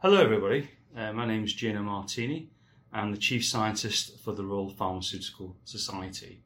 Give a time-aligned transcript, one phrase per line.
[0.00, 0.68] Hello, everybody.
[0.94, 2.50] Uh, my name is Gino Martini.
[2.92, 6.42] I'm the Chief Scientist for the Royal Pharmaceutical Society.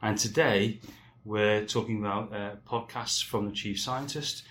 [0.00, 0.80] And today
[1.22, 4.44] we're talking about uh, podcasts from the Chief Scientist.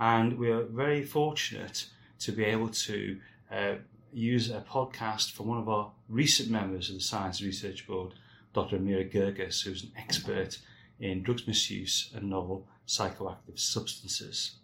[0.00, 1.86] And we're very fortunate
[2.18, 3.74] to be able to uh,
[4.12, 8.14] use a podcast from one of our recent members of the Science Research Board,
[8.52, 8.76] Dr.
[8.76, 10.58] Amira Guirguis, who's an expert
[10.98, 14.56] in drugs misuse and novel psychoactive substances.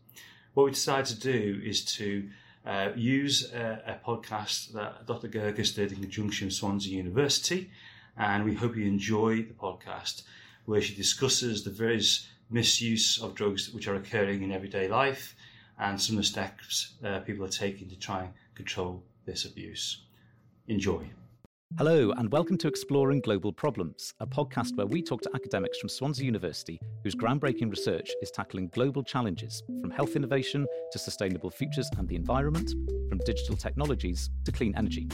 [0.55, 2.29] What we decided to do is to
[2.67, 5.29] uh, use a, a, podcast that Dr.
[5.29, 7.71] Guirguis did in conjunction with Swansea University,
[8.17, 10.23] and we hope you enjoy the podcast
[10.65, 15.37] where she discusses the various misuse of drugs which are occurring in everyday life
[15.79, 20.03] and some of the steps uh, people are taking to try and control this abuse.
[20.69, 21.09] Enjoy.
[21.75, 25.91] Hello, and welcome to Exploring Global Problems, a podcast where we talk to academics from
[25.91, 31.91] Swansea University whose groundbreaking research is tackling global challenges from health innovation to sustainable futures
[31.99, 32.71] and the environment,
[33.11, 35.07] from digital technologies to clean energy.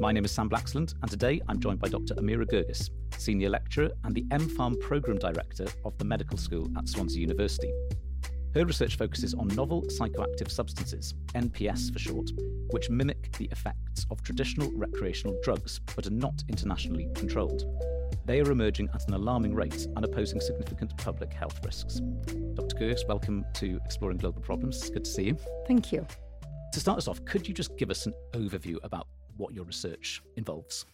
[0.00, 2.14] My name is Sam Blaxland, and today I'm joined by Dr.
[2.14, 7.20] Amira Guirguis, Senior Lecturer and the MPharm Programme Director of the Medical School at Swansea
[7.20, 7.72] University.
[8.54, 12.30] Her research focuses on novel psychoactive substances, NPS for short,
[12.70, 17.64] which mimic the effects of traditional recreational drugs but are not internationally controlled.
[18.26, 22.00] They are emerging at an alarming rate and are posing significant public health risks.
[22.54, 22.76] Dr.
[22.76, 24.76] Guirguis, welcome to Exploring Global Problems.
[24.76, 25.38] It's good to see you.
[25.66, 26.06] Thank you.
[26.72, 30.22] To start us off, could you just give us an overview about what your research
[30.36, 30.86] involves?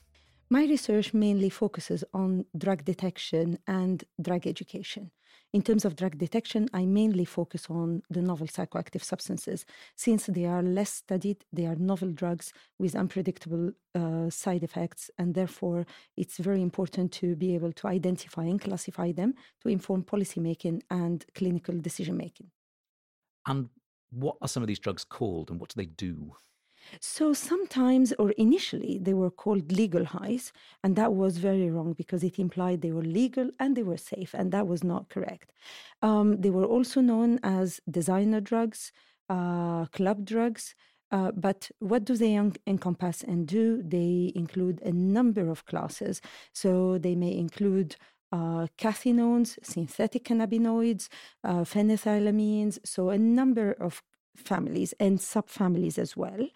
[0.49, 5.11] My research mainly focuses on drug detection and drug education.
[5.53, 9.67] In terms of drug detection, I mainly focus on the novel psychoactive substances.
[9.97, 15.35] Since they are less studied, they are novel drugs with unpredictable uh, side effects, and
[15.35, 20.83] therefore it's very important to be able to identify and classify them to inform policymaking
[20.89, 22.53] and clinical decision making.
[23.49, 23.71] And
[24.11, 26.33] what are some of these drugs called and what do they do?
[27.01, 30.53] So sometimes, or initially, they were called legal highs,
[30.83, 34.35] and that was very wrong because it implied they were legal and they were safe,
[34.35, 35.53] and that was not correct.
[36.03, 38.93] Um, they were also known as designer drugs,
[39.29, 40.75] uh, club drugs.
[41.13, 43.83] Uh, but what do they en- encompass and do?
[43.83, 46.21] They include a number of classes.
[46.53, 47.97] So they may include
[48.33, 51.09] uh, cathinones, synthetic cannabinoids,
[51.43, 54.03] uh, phenethylamines, so a number of
[54.37, 56.49] families and subfamilies as well.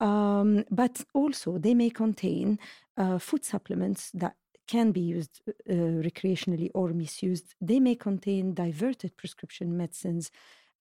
[0.00, 2.58] Um, but also, they may contain
[2.96, 4.36] uh, food supplements that
[4.66, 7.54] can be used uh, recreationally or misused.
[7.60, 10.30] They may contain diverted prescription medicines,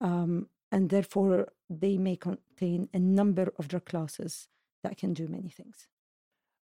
[0.01, 4.47] um, and therefore, they may contain a number of drug classes
[4.83, 5.87] that can do many things.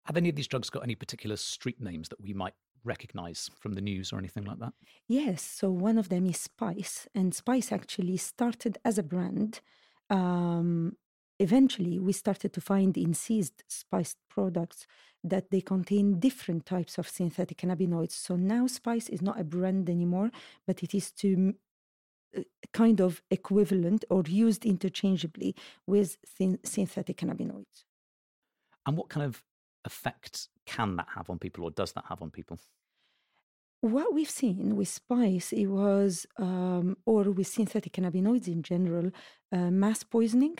[0.07, 2.55] Have any of these drugs got any particular street names that we might
[2.89, 4.73] recognize from the news or anything like that?
[5.07, 5.43] Yes.
[5.43, 9.61] So one of them is Spice, and Spice actually started as a brand.
[10.11, 10.97] Um,
[11.39, 14.87] eventually, we started to find in seized spiced products
[15.23, 18.13] that they contain different types of synthetic cannabinoids.
[18.13, 20.31] So now Spice is not a brand anymore,
[20.67, 21.55] but it is to
[22.37, 25.55] uh, kind of equivalent or used interchangeably
[25.87, 26.17] with
[26.65, 27.85] synthetic cannabinoids.
[28.87, 29.43] And what kind of
[29.91, 32.59] effect can that have on people or does that have on people?
[33.81, 39.07] What we've seen with spice, it was, um, or with synthetic cannabinoids in general,
[39.57, 40.57] uh, mass poisoning.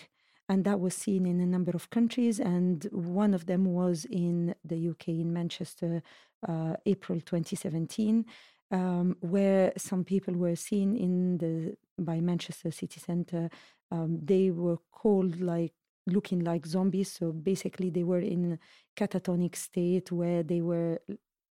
[0.49, 2.37] And that was seen in a number of countries.
[2.39, 6.03] And one of them was in the UK, in Manchester,
[6.53, 8.25] uh, April 2017,
[8.71, 13.51] um, where some people were seen in the by Manchester city centre.
[13.91, 15.75] Um, they were called like
[16.09, 17.11] looking like zombies.
[17.13, 18.59] So basically, they were in
[18.97, 21.01] catatonic state where they were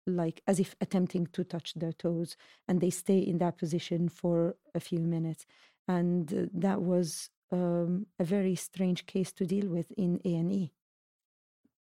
[0.07, 2.37] like as if attempting to touch their toes,
[2.69, 5.47] and they stay in that position for a few minutes.
[5.89, 10.53] And uh, that was um, a very strange case to deal with in A and
[10.53, 10.73] E.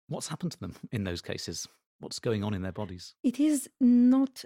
[0.08, 1.68] What's happened to them in those cases?
[2.00, 3.14] What's going on in their bodies?
[3.22, 4.44] It is not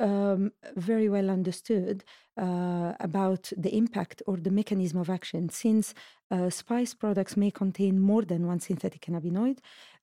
[0.00, 2.04] um, very well understood
[2.36, 5.48] uh, about the impact or the mechanism of action.
[5.48, 5.94] Since
[6.30, 9.58] uh, spice products may contain more than one synthetic cannabinoid,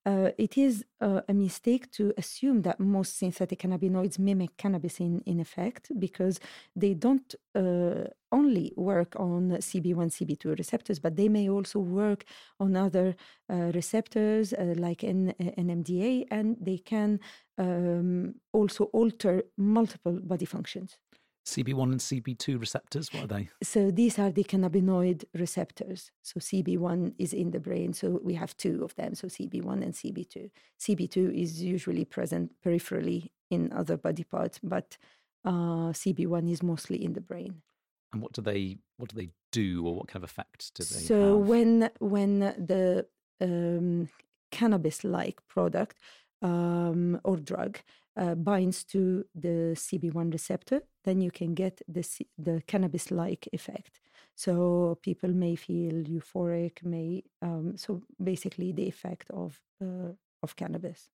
[0.06, 5.22] uh, it is uh, a mistake to assume that most synthetic cannabinoids mimic cannabis in,
[5.26, 6.40] in effect because
[6.76, 12.26] they don't uh, only work on CB1, CB2 receptors, but they may also work
[12.60, 13.16] on other
[13.50, 17.20] uh, receptors uh, like N- NMDA, and they can
[17.58, 20.98] um, also alter multiple body functions.
[21.46, 23.50] CB1 and CB2 receptors, what are they?
[23.64, 26.12] So these are the cannabinoid receptors.
[26.22, 27.94] So CB1 is in the brain.
[27.94, 29.16] So we have two of them.
[29.16, 30.50] So CB1 and CB2.
[30.80, 34.98] CB2 is usually present peripherally in other body parts, but
[35.44, 37.62] uh, CB1 is mostly in the brain.
[38.14, 41.00] And what do they what do they do, or what kind of effect do they
[41.00, 41.48] so have?
[41.48, 43.08] when when the
[43.40, 44.10] um,
[44.52, 45.98] cannabis-like product
[46.42, 47.80] um, or drug
[48.18, 54.00] uh, binds to the CB1 receptor, then you can get the C- the cannabis-like effect.
[54.36, 60.14] So people may feel euphoric, may um, so basically the effect of uh,
[60.44, 61.10] of cannabis.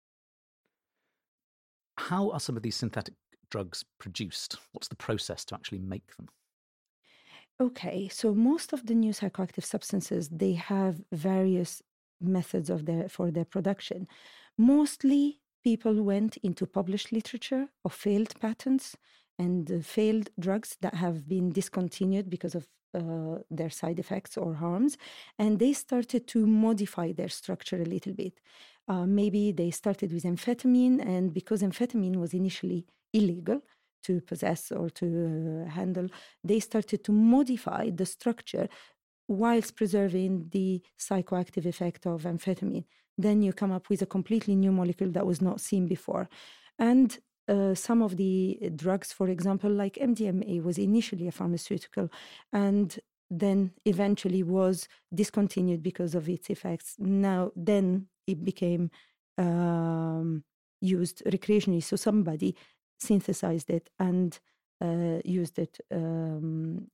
[1.97, 3.15] How are some of these synthetic
[3.49, 4.57] drugs produced?
[4.73, 6.27] What's the process to actually make them?
[7.59, 11.81] Okay, so most of the new psychoactive substances they have various
[12.19, 14.07] methods of their for their production.
[14.57, 18.95] Mostly people went into published literature of failed patents
[19.39, 24.53] and uh, failed drugs that have been discontinued because of uh, their side effects or
[24.53, 24.97] harms,
[25.37, 28.39] and they started to modify their structure a little bit.
[28.87, 33.59] Uh, maybe they started with amphetamine, and because amphetamine was initially illegal
[34.03, 36.07] to possess or to uh, handle,
[36.43, 38.67] they started to modify the structure
[39.27, 42.85] whilst preserving the psychoactive effect of amphetamine.
[43.17, 46.29] Then you come up with a completely new molecule that was not seen before.
[46.77, 47.17] And
[47.47, 52.09] uh, some of the drugs, for example, like MDMA, was initially a pharmaceutical
[52.51, 52.97] and
[53.29, 56.95] then eventually was discontinued because of its effects.
[56.99, 58.91] Now, then it became
[59.37, 60.43] um,
[60.81, 61.83] used recreationally.
[61.83, 62.55] So somebody
[62.99, 64.39] synthesized it and
[64.81, 66.87] uh, used it um,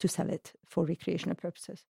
[0.00, 1.84] to sell it for recreational purposes.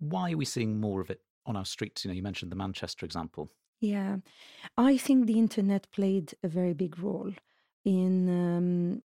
[0.00, 2.04] Why are we seeing more of it on our streets?
[2.04, 3.50] You know, you mentioned the Manchester example.
[3.80, 4.16] Yeah,
[4.76, 7.32] I think the internet played a very big role
[7.84, 9.02] in um,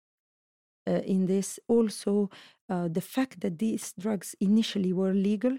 [0.87, 1.58] uh, in this.
[1.69, 2.31] Also,
[2.69, 5.58] uh, the fact that these drugs initially were legal,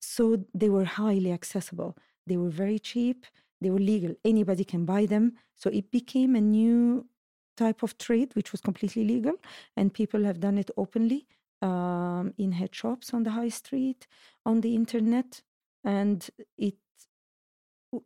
[0.00, 1.96] so they were highly accessible.
[2.26, 3.26] They were very cheap.
[3.60, 4.14] They were legal.
[4.24, 5.32] Anybody can buy them.
[5.54, 7.06] So it became a new
[7.56, 9.32] type of trade, which was completely legal,
[9.76, 11.26] and people have done it openly
[11.62, 14.06] um, in head shops on the high street,
[14.44, 15.42] on the internet,
[15.84, 16.28] and
[16.58, 16.76] it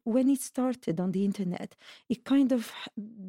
[0.05, 1.75] when it started on the internet,
[2.09, 2.73] it kind of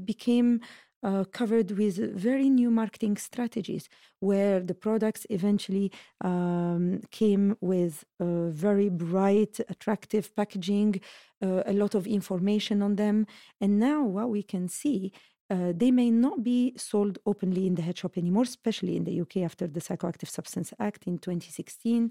[0.06, 0.60] became
[1.04, 3.90] uh, covered with very new marketing strategies
[4.20, 5.92] where the products eventually
[6.24, 11.02] um, came with very bright, attractive packaging,
[11.44, 13.26] uh, a lot of information on them.
[13.60, 15.12] And now what we can see
[15.50, 19.20] uh, they may not be sold openly in the head shop anymore, especially in the
[19.20, 22.10] UK after the Psychoactive Substance Act in 2016.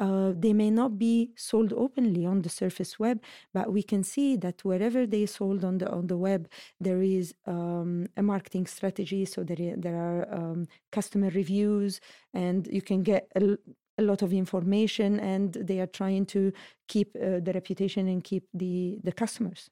[0.00, 4.36] Uh, they may not be sold openly on the surface web, but we can see
[4.36, 6.48] that wherever they sold on the on the web,
[6.80, 9.24] there is um, a marketing strategy.
[9.24, 12.00] So there there are um, customer reviews,
[12.32, 13.56] and you can get a,
[13.96, 15.20] a, lot of information.
[15.20, 16.52] And they are trying to
[16.88, 19.70] keep uh, the reputation and keep the the customers.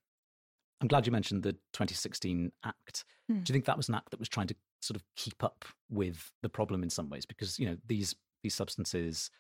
[0.81, 3.05] I'm glad you mentioned the 2016 Act.
[3.29, 3.43] Hmm.
[3.43, 5.65] Do you think that was an act that was trying to sort of keep up
[5.89, 7.27] with the problem in some ways?
[7.27, 8.15] Because you know these
[8.45, 9.31] these substances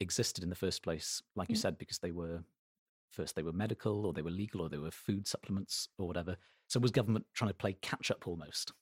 [0.00, 1.60] existed in the first place, like you Mm.
[1.60, 2.42] said, because they were
[3.10, 6.36] first they were medical or they were legal or they were food supplements or whatever.
[6.68, 8.72] So was government trying to play catch up almost?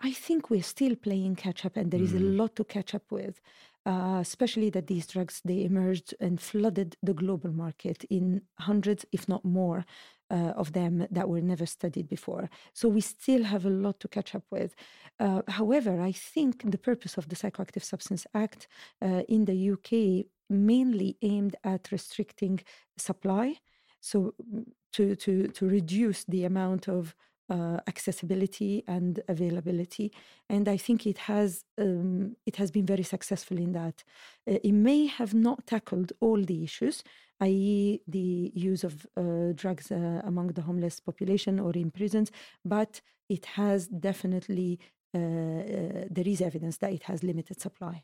[0.00, 2.36] I think we're still playing catch up, and there is a Mm.
[2.36, 3.40] lot to catch up with.
[3.86, 9.28] Uh, especially that these drugs they emerged and flooded the global market in hundreds, if
[9.28, 9.84] not more,
[10.30, 12.48] uh, of them that were never studied before.
[12.72, 14.74] So we still have a lot to catch up with.
[15.20, 18.66] Uh, however, I think the purpose of the Psychoactive Substance Act
[19.02, 22.60] uh, in the UK mainly aimed at restricting
[22.96, 23.56] supply,
[24.00, 27.14] so mm, to to to reduce the amount of
[27.50, 30.12] uh, accessibility and availability,
[30.48, 34.04] and I think it has um, it has been very successful in that.
[34.48, 37.02] Uh, it may have not tackled all the issues,
[37.40, 42.30] i.e., the use of uh, drugs uh, among the homeless population or in prisons,
[42.64, 44.78] but it has definitely
[45.14, 48.02] uh, uh, there is evidence that it has limited supply.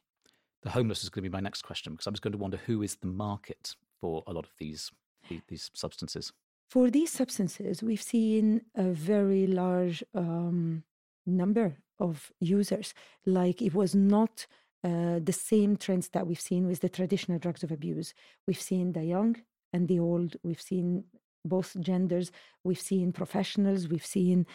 [0.63, 2.59] The homeless is going to be my next question because I was going to wonder
[2.59, 4.91] who is the market for a lot of these
[5.29, 6.33] these, these substances.
[6.69, 10.85] For these substances, we've seen a very large um,
[11.27, 12.95] number of users.
[13.27, 14.47] Like it was not
[14.83, 18.15] uh, the same trends that we've seen with the traditional drugs of abuse.
[18.47, 19.37] We've seen the young
[19.73, 20.37] and the old.
[20.43, 21.05] We've seen
[21.45, 22.33] both genders.
[22.65, 23.89] We've seen professionals.
[23.89, 24.47] We've seen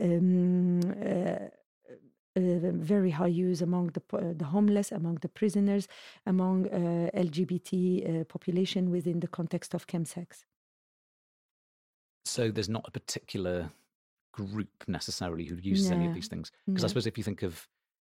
[0.00, 1.48] um, uh,
[2.34, 5.86] uh, very high use among the po- the homeless, among the prisoners,
[6.26, 10.44] among uh, LGBT uh, population within the context of chemsex.
[12.24, 13.70] So there's not a particular
[14.32, 16.50] group necessarily who uses any of these things.
[16.66, 17.68] Because I suppose if you think of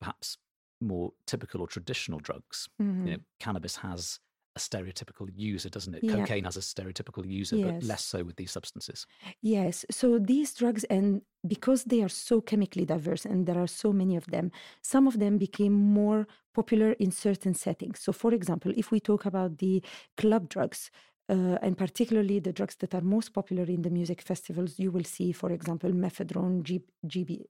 [0.00, 0.37] perhaps
[0.81, 3.07] more typical or traditional drugs, Mhm.
[3.07, 4.19] you know, cannabis has
[4.57, 6.04] a stereotypical user, doesn't it?
[6.04, 6.14] Yeah.
[6.16, 9.04] Cocaine has a stereotypical user, but less so with these substances.
[9.43, 9.85] Yes.
[9.90, 14.14] So these drugs, and because they are so chemically diverse and there are so many
[14.16, 17.99] of them, some of them became more popular in certain settings.
[18.00, 19.83] So, for example, if we talk about the
[20.16, 20.90] club drugs,
[21.28, 25.04] uh, and particularly the drugs that are most popular in the music festivals, you will
[25.04, 27.40] see, for example, mephedrone, G- GB,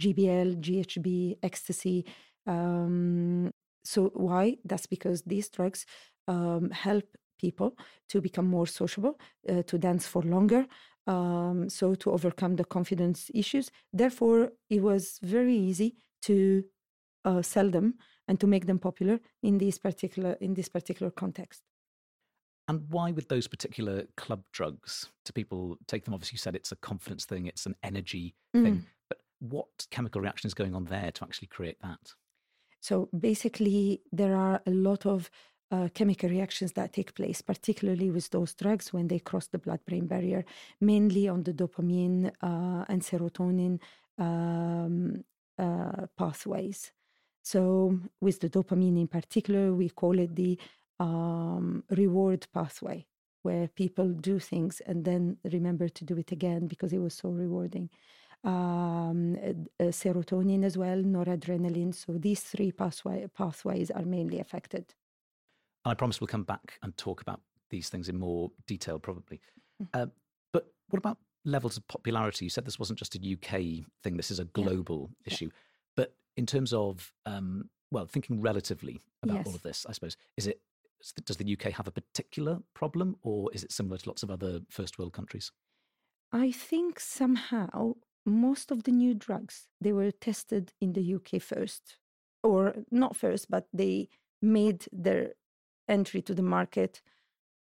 [0.00, 2.04] GBL, GHB, ecstasy.
[2.46, 3.52] Um,
[3.84, 4.58] so, why?
[4.64, 5.86] That's because these drugs
[6.28, 7.04] um, help
[7.40, 7.76] people
[8.08, 9.18] to become more sociable,
[9.48, 10.66] uh, to dance for longer,
[11.06, 13.70] um, so to overcome the confidence issues.
[13.92, 16.64] Therefore, it was very easy to
[17.24, 17.94] uh, sell them
[18.28, 21.62] and to make them popular in this particular in this particular context.
[22.68, 26.14] And why would those particular club drugs do people take them?
[26.14, 28.62] Obviously, you said it's a confidence thing, it's an energy Mm.
[28.62, 28.86] thing.
[29.08, 32.14] But what chemical reaction is going on there to actually create that?
[32.82, 35.30] So basically, there are a lot of
[35.70, 39.78] uh, chemical reactions that take place, particularly with those drugs when they cross the blood
[39.86, 40.44] brain barrier,
[40.80, 43.78] mainly on the dopamine uh, and serotonin
[44.18, 45.24] um,
[45.60, 46.90] uh, pathways.
[47.44, 50.58] So, with the dopamine in particular, we call it the
[50.98, 53.06] um, reward pathway,
[53.42, 57.28] where people do things and then remember to do it again because it was so
[57.28, 57.90] rewarding
[58.44, 61.94] um, uh, uh, serotonin as well, noradrenaline.
[61.94, 64.94] So these three pathway, pathways are mainly affected.
[65.84, 69.40] I promise we'll come back and talk about these things in more detail, probably.
[69.82, 69.88] Mm.
[69.94, 70.06] Uh,
[70.52, 72.44] but what about levels of popularity?
[72.44, 75.50] You said this wasn't just a UK thing, this is a global issue.
[75.96, 80.46] But in terms of, um, well, thinking relatively about all of this, I suppose, is
[80.46, 80.60] it
[81.24, 84.60] does the UK have a particular problem or is it similar to lots of other
[84.70, 85.50] first world countries?
[86.32, 91.96] I think somehow most of the new drugs they were tested in the UK first,
[92.42, 94.08] or not first, but they
[94.40, 95.32] made their
[95.88, 97.02] entry to the market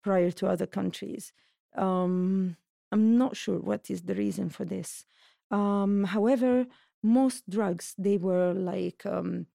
[0.03, 1.33] prior to other countries.
[1.77, 2.57] Um,
[2.93, 5.05] I'm not sure what is the reason for this.
[5.51, 6.67] Um, however,
[7.03, 9.47] most drugs they were like um,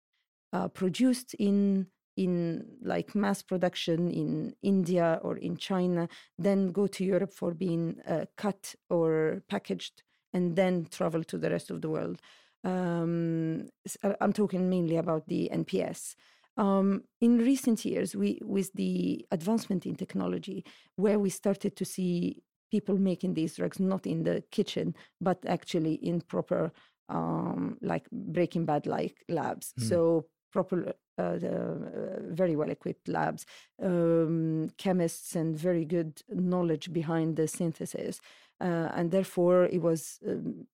[0.53, 7.05] uh, produced in in like mass production in India or in China, then go to
[7.05, 10.03] Europe for being uh, cut or packaged,
[10.33, 12.21] and then travel to the rest of the world.
[12.63, 13.67] Um,
[14.03, 16.15] I- I'm talking mainly about the NPS.
[16.57, 20.63] Um, in recent years, we with the advancement in technology,
[20.95, 25.95] where we started to see people making these drugs not in the kitchen, but actually
[25.95, 26.71] in proper,
[27.09, 29.73] um, like Breaking Bad like labs.
[29.79, 29.83] Mm.
[29.89, 33.45] So proper, uh, the, uh, very well equipped labs,
[33.81, 38.21] um, chemists, and very good knowledge behind the synthesis, uh,
[38.63, 40.19] and therefore it was.
[40.27, 40.67] Um,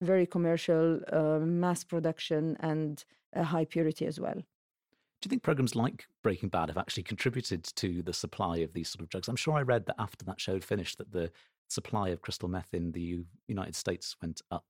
[0.00, 4.34] very commercial, uh, mass production, and uh, high purity as well.
[4.34, 8.88] Do you think programs like Breaking Bad have actually contributed to the supply of these
[8.90, 9.28] sort of drugs?
[9.28, 11.30] I'm sure I read that after that show had finished, that the
[11.68, 14.66] supply of crystal meth in the U- United States went up.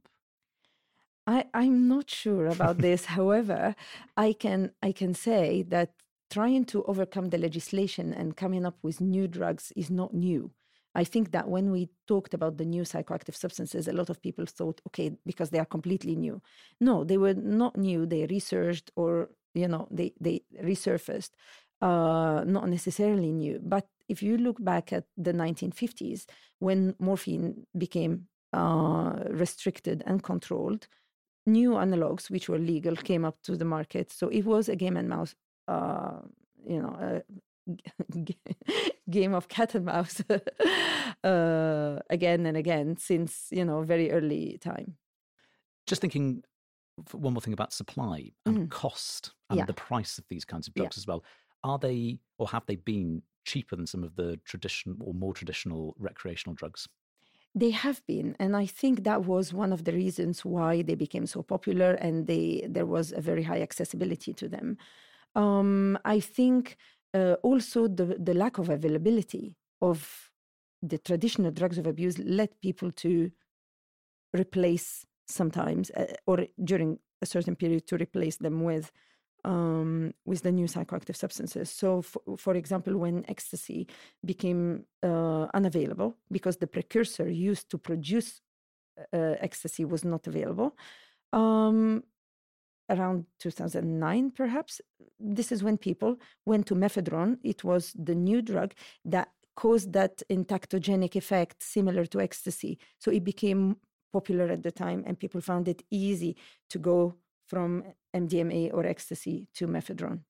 [1.27, 3.05] I, I'm not sure about this.
[3.19, 3.75] However,
[4.17, 5.95] I can I can say that
[6.31, 10.53] trying to overcome the legislation and coming up with new drugs is not new.
[10.95, 14.47] I think that when we talked about the new psychoactive substances, a lot of people
[14.47, 16.41] thought, okay, because they are completely new.
[16.81, 18.07] No, they were not new.
[18.07, 21.31] They researched or you know they they resurfaced,
[21.81, 23.61] uh, not necessarily new.
[23.63, 26.27] But if you look back at the 1950s,
[26.59, 30.87] when morphine became uh, restricted and controlled,
[31.47, 34.11] new analogs which were legal came up to the market.
[34.11, 35.35] So it was a game and mouse,
[35.69, 36.21] uh,
[36.67, 36.97] you know,
[37.31, 37.41] g-
[39.11, 40.23] game of cat and mouse
[41.25, 44.97] uh, again and again since you know very early time.
[45.87, 46.43] Just thinking
[47.13, 49.67] one more thing about supply and cost and Yeah.
[49.67, 50.83] the price of these kinds of Yeah.
[50.83, 51.25] drugs as well.
[51.65, 55.95] Are they or have they been cheaper than some of the traditional or more traditional
[55.99, 56.89] recreational drugs?
[57.55, 61.27] They have been, and I think that was one of the reasons why they became
[61.27, 64.77] so popular, and they there was a very high accessibility to them.
[65.37, 66.77] Um, I think
[67.15, 70.31] uh, also the the lack of availability of
[70.83, 73.31] the traditional drugs of abuse led people to
[74.35, 78.91] replace sometimes, uh, or during a certain period, to replace them with
[79.45, 81.71] um, with the new psychoactive substances.
[81.71, 83.87] So, for, for example, when ecstasy
[84.25, 88.41] became uh, unavailable because the precursor used to produce
[89.13, 90.77] uh, ecstasy was not available,
[91.33, 92.03] um,
[92.89, 94.81] around 2009, perhaps,
[95.19, 97.39] this is when people went to mephedrone.
[97.43, 98.75] It was the new drug
[99.05, 102.79] that caused that entactogenic effect similar to ecstasy.
[102.99, 103.77] So it became
[104.13, 106.37] popular at the time, and people found it easy
[106.71, 110.21] to go from MDMA or ecstasy to mephedrone.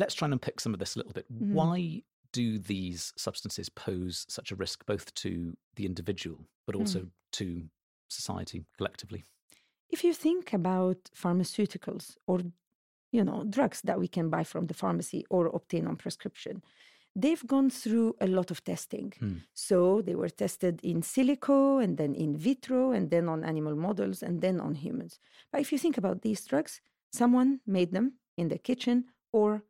[0.00, 1.26] let's try and unpick some of this a little bit.
[1.32, 1.52] Mhm.
[1.52, 7.68] Why do these substances pose such a risk both to the individual but also to
[8.08, 9.24] society collectively?
[9.90, 12.40] If you think about pharmaceuticals or
[13.12, 16.62] you know drugs that we can buy from the pharmacy or obtain on prescription
[17.16, 19.12] they've gone through a lot of testing.
[19.18, 19.38] Hmm.
[19.52, 24.22] so they were tested in silico and then in vitro and then on animal models
[24.22, 25.18] and then on humans.
[25.50, 26.80] But if you think about these drugs
[27.12, 29.62] someone made them in the kitchen or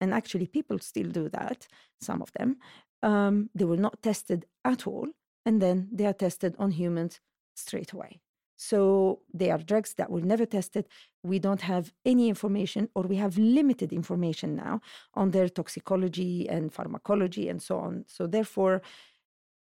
[0.00, 1.66] and actually people still do that
[2.00, 2.56] some of them
[3.02, 5.08] um, they were not tested at all
[5.44, 7.20] and then they are tested on humans
[7.54, 8.20] straight away
[8.56, 10.86] so they are drugs that were never tested.
[11.22, 14.80] We don't have any information, or we have limited information now
[15.14, 18.04] on their toxicology and pharmacology and so on.
[18.08, 18.82] So therefore,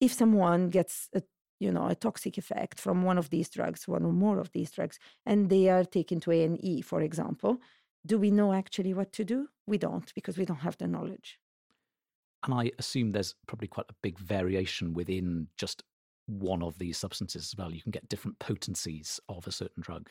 [0.00, 1.22] if someone gets a
[1.60, 4.72] you know a toxic effect from one of these drugs, one or more of these
[4.72, 7.60] drugs, and they are taken to A and E, for example,
[8.04, 9.48] do we know actually what to do?
[9.66, 11.38] We don't because we don't have the knowledge.
[12.44, 15.84] And I assume there's probably quite a big variation within just
[16.26, 17.72] one of these substances as well.
[17.72, 20.10] You can get different potencies of a certain drug.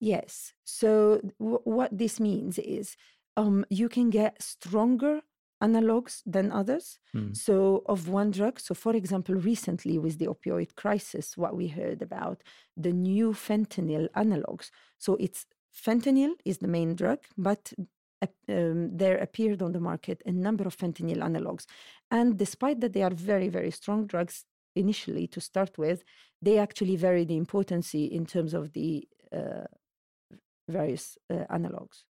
[0.00, 0.52] Yes.
[0.64, 2.96] So w- what this means is
[3.36, 5.20] um, you can get stronger
[5.62, 6.98] analogs than others.
[7.12, 7.32] Hmm.
[7.32, 8.58] So of one drug.
[8.58, 12.42] So for example, recently with the opioid crisis, what we heard about
[12.76, 14.70] the new fentanyl analogs.
[14.98, 17.72] So it's fentanyl is the main drug, but
[18.48, 21.66] um, there appeared on the market a number of fentanyl analogs,
[22.10, 24.44] and despite that they are very very strong drugs
[24.74, 26.04] initially to start with,
[26.40, 29.64] they actually vary the potency in terms of the uh,
[30.68, 32.04] various uh, analogs.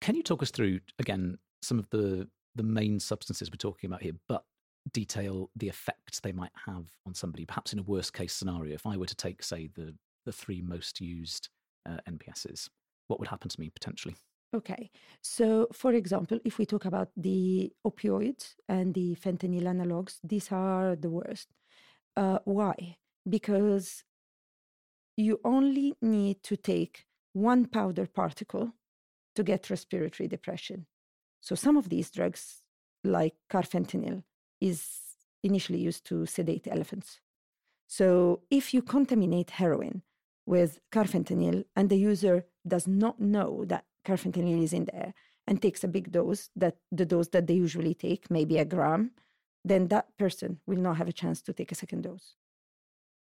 [0.00, 4.02] Can you talk us through again some of the the main substances we're talking about
[4.02, 4.44] here, but
[4.92, 8.74] detail the effects they might have on somebody, perhaps in a worst case scenario?
[8.74, 11.48] If I were to take, say, the the three most used
[11.88, 12.68] uh, NPSs,
[13.08, 14.16] what would happen to me potentially?
[14.54, 20.52] Okay, so for example, if we talk about the opioids and the fentanyl analogs, these
[20.52, 21.48] are the worst.
[22.16, 22.96] Uh, why?
[23.28, 24.04] Because
[25.16, 28.72] you only need to take one powder particle
[29.34, 30.86] to get respiratory depression.
[31.40, 32.62] So some of these drugs,
[33.02, 34.22] like carfentanil,
[34.60, 35.00] is
[35.42, 37.20] initially used to sedate elephants.
[37.86, 40.02] So if you contaminate heroin
[40.46, 45.14] with carfentanil and the user does not know that carfentanil is in there
[45.46, 49.10] and takes a big dose, that the dose that they usually take, maybe a gram,
[49.64, 52.34] then that person will not have a chance to take a second dose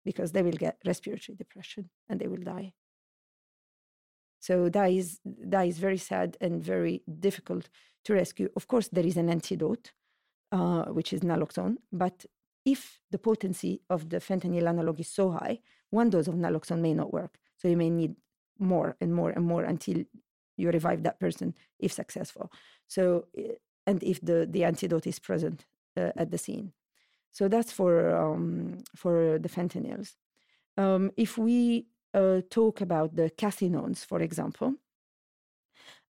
[0.03, 2.73] because they will get respiratory depression and they will die.
[4.39, 7.69] So that is that is very sad and very difficult
[8.05, 8.49] to rescue.
[8.57, 9.93] Of course, there is an antidote,
[10.51, 12.25] uh, which is naloxone, but
[12.65, 15.59] if the potency of the fentanyl analog is so high,
[15.91, 17.37] one dose of naloxone may not work.
[17.57, 18.15] So you may need
[18.59, 20.03] more and more and more until
[20.57, 22.51] you revive that person if successful.
[22.87, 23.55] So eh,
[23.87, 26.73] and if the the antidote is present at the scene.
[27.31, 30.15] So that's for um, for the fentanyls.
[30.77, 34.75] Um, if we uh, talk about the cathinones, for example,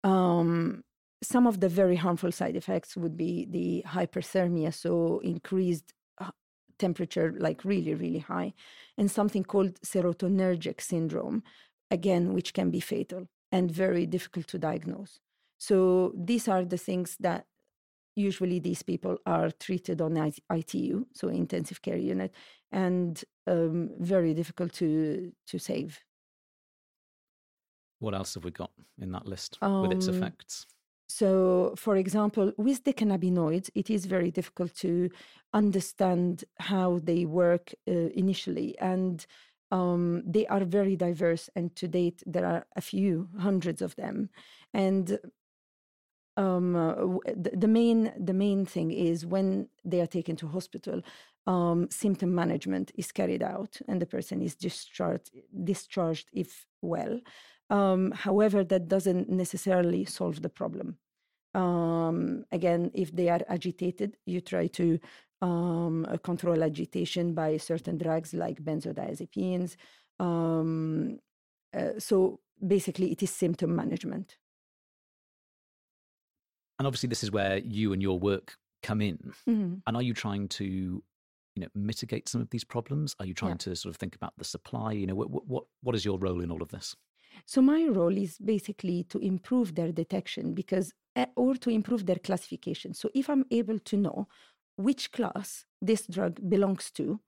[0.03, 0.83] um,
[1.23, 6.31] some of the very harmful side effects would be the hyperthermia, so increased uh,
[6.79, 8.53] temperature, like really, really high,
[8.97, 11.43] and something called serotonergic syndrome,
[11.91, 15.19] again, which can be fatal and very difficult to diagnose.
[15.57, 17.45] So these are the things that
[18.15, 20.17] usually these people are treated on
[20.51, 22.33] ITU, so intensive care unit,
[22.71, 25.99] and um, very difficult to to save.
[27.99, 30.65] What else have we got in that list with its Um, effects?
[31.07, 35.09] So, for example, with the cannabinoids, it is very difficult to
[35.53, 38.77] understand how they work uh, initially.
[38.79, 39.25] And
[39.71, 41.49] um, they are very diverse.
[41.53, 44.29] And to date, there are a few hundreds of them.
[44.73, 45.19] And
[46.41, 46.93] um, uh,
[47.45, 51.01] the, the main the main thing is when they are taken to hospital,
[51.47, 55.31] um, symptom management is carried out, and the person is discharged
[55.63, 57.19] discharged if well.
[57.69, 60.97] Um, however, that doesn't necessarily solve the problem.
[61.53, 64.99] Um, again, if they are agitated, you try to
[65.41, 69.75] um, uh, control agitation by certain drugs like benzodiazepines.
[70.19, 71.19] Um,
[71.73, 74.37] uh, so basically, it is symptom management.
[76.81, 79.35] And obviously, this is where you and your work come in.
[79.47, 79.83] Mhm.
[79.85, 81.03] And are you trying to, you
[81.55, 83.15] know, mitigate some of these problems?
[83.19, 84.91] Are you trying to sort of think about the supply?
[84.93, 86.95] You know, what what what is your role in all of this?
[87.45, 92.17] So my role is basically to improve their detection because eh, or to improve their
[92.27, 92.95] classification.
[92.95, 94.27] So if I'm able to know
[94.75, 97.21] which class this drug belongs to,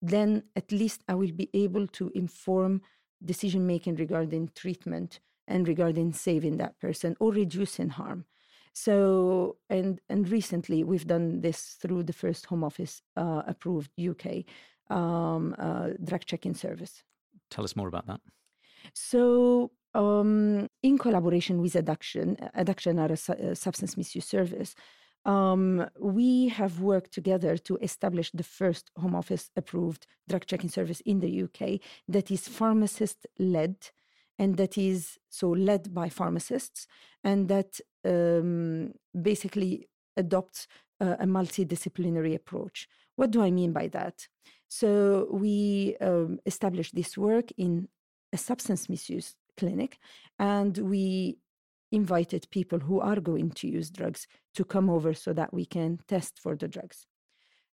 [0.00, 2.82] then at least I will be able to inform
[3.24, 8.24] decision making regarding treatment and regarding saving that person or reducing harm.
[8.72, 14.44] So, and and recently we've done this through the first Home Office uh, approved UK
[14.90, 17.02] um, uh, drug checking service.
[17.50, 18.20] Tell us more about that.
[18.94, 24.74] So, um, in collaboration with Addaction, Addaction are a, su- a substance misuse service.
[25.24, 31.00] Um, we have worked together to establish the first Home Office approved drug checking service
[31.00, 33.76] in the UK that is pharmacist led
[34.38, 36.86] and that is so led by pharmacists
[37.24, 40.66] and that um, basically adopts
[41.00, 42.88] uh, a multidisciplinary approach.
[43.16, 44.26] What do I mean by that?
[44.68, 47.88] So we um, established this work in
[48.32, 49.98] a substance misuse clinic
[50.38, 51.38] and we
[51.90, 55.98] invited people who are going to use drugs to come over so that we can
[56.06, 57.06] test for the drugs.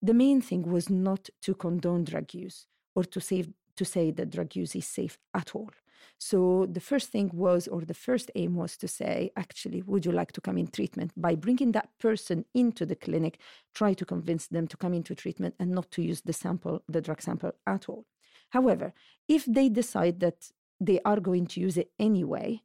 [0.02, 3.46] The main thing was not to condone drug use or to say,
[3.78, 5.70] to say that drug use is safe at all.
[6.18, 10.12] So the first thing was, or the first aim was to say, actually, would you
[10.12, 11.12] like to come in treatment?
[11.16, 13.40] By bringing that person into the clinic,
[13.74, 17.02] try to convince them to come into treatment and not to use the sample, the
[17.02, 18.06] drug sample at all.
[18.50, 18.94] However,
[19.28, 22.62] if they decide that they are going to use it anyway,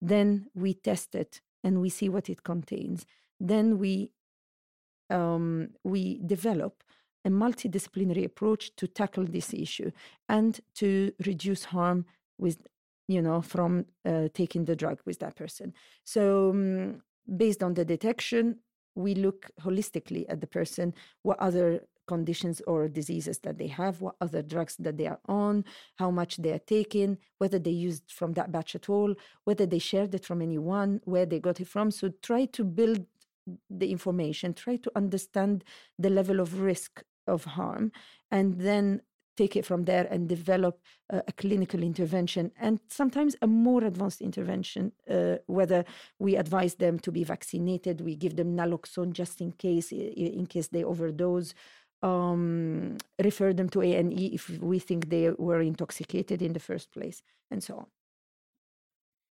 [0.00, 3.06] then we test it and we see what it contains.
[3.40, 4.10] Then we
[5.10, 6.82] um, we develop
[7.24, 9.90] a multidisciplinary approach to tackle this issue
[10.28, 12.04] and to reduce harm
[12.38, 12.66] with
[13.08, 15.72] you know from uh, taking the drug with that person.
[16.04, 17.02] So um,
[17.36, 18.58] based on the detection,
[18.94, 24.14] we look holistically at the person, what other conditions or diseases that they have, what
[24.20, 25.64] other drugs that they are on,
[25.96, 29.14] how much they are taking, whether they used from that batch at all,
[29.44, 31.90] whether they shared it from anyone, where they got it from.
[31.90, 33.06] So try to build
[33.70, 35.64] the information, try to understand
[35.98, 37.90] the level of risk of harm,
[38.30, 39.00] and then
[39.36, 40.80] take it from there and develop
[41.12, 45.84] uh, a clinical intervention and sometimes a more advanced intervention uh, whether
[46.18, 50.68] we advise them to be vaccinated we give them naloxone just in case in case
[50.68, 51.54] they overdose
[52.04, 57.22] um, refer them to A&E if we think they were intoxicated in the first place,
[57.50, 57.86] and so on.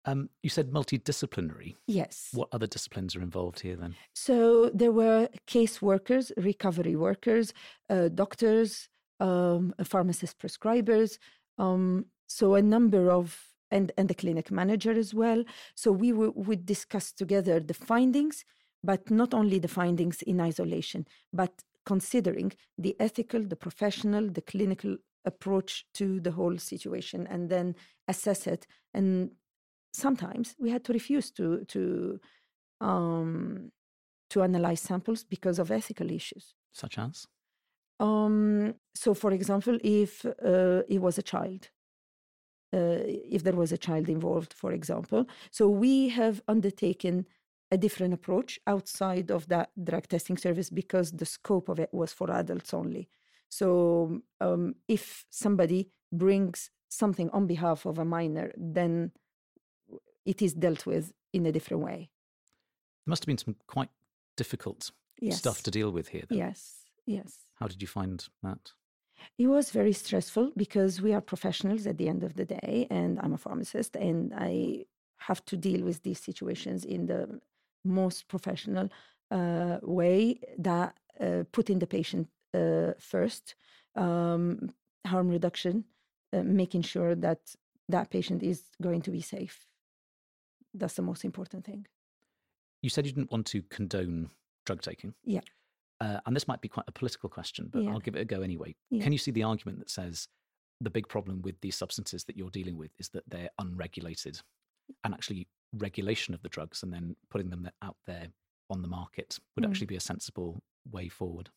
[0.04, 1.76] Um, you said multidisciplinary.
[1.86, 2.30] Yes.
[2.32, 3.94] What other disciplines are involved here then?
[4.14, 7.52] So there were case workers, recovery workers,
[7.88, 8.88] uh, doctors,
[9.20, 11.18] um, pharmacist prescribers.
[11.58, 15.44] Um, so a number of and and the clinic manager as well.
[15.74, 18.44] So we would discuss together the findings,
[18.82, 24.96] but not only the findings in isolation, but considering the ethical, the professional, the clinical
[25.24, 27.74] approach to the whole situation and then
[28.08, 28.66] assess it.
[28.94, 29.30] And
[29.92, 32.20] sometimes we had to refuse to to
[32.80, 33.70] um,
[34.30, 36.54] to analyze samples because of ethical issues.
[36.72, 37.26] Such as?
[38.00, 41.70] Um, so, for example, if uh, it was a child,
[42.74, 47.26] uh, if there was a child involved, for example, so we have undertaken
[47.70, 52.12] a different approach outside of that drug testing service because the scope of it was
[52.12, 53.08] for adults only.
[53.48, 59.12] So um, if somebody brings something on behalf of a minor, then
[60.26, 62.10] it is dealt with in a different way.
[63.04, 63.88] There must have been some quite
[64.36, 65.38] difficult yes.
[65.38, 66.24] stuff to deal with here.
[66.28, 66.36] Though.
[66.36, 67.38] Yes, yes.
[67.54, 68.72] How did you find that?
[69.38, 73.18] It was very stressful because we are professionals at the end of the day, and
[73.20, 74.86] I'm a pharmacist, and I
[75.18, 77.40] have to deal with these situations in the
[77.84, 78.88] most professional
[79.30, 83.54] uh, way that uh, putting the patient uh, first,
[83.94, 84.70] um,
[85.06, 85.84] harm reduction,
[86.32, 87.54] uh, making sure that
[87.88, 89.66] that patient is going to be safe.
[90.74, 91.86] That's the most important thing.
[92.82, 94.30] You said you didn't want to condone
[94.66, 95.14] drug taking.
[95.24, 95.40] Yeah.
[96.02, 97.90] Uh, and this might be quite a political question, but Yeah.
[97.90, 98.70] I'll give it a go anyway.
[98.90, 99.02] Yeah.
[99.04, 100.28] Can you see the argument that says
[100.80, 104.34] the big problem with these substances that you're dealing with is that they're unregulated
[105.04, 105.46] and actually
[105.86, 108.26] regulation of the drugs and then putting them out there
[108.68, 109.68] on the market would Mm.
[109.70, 110.50] actually be a sensible
[110.96, 111.50] way forward?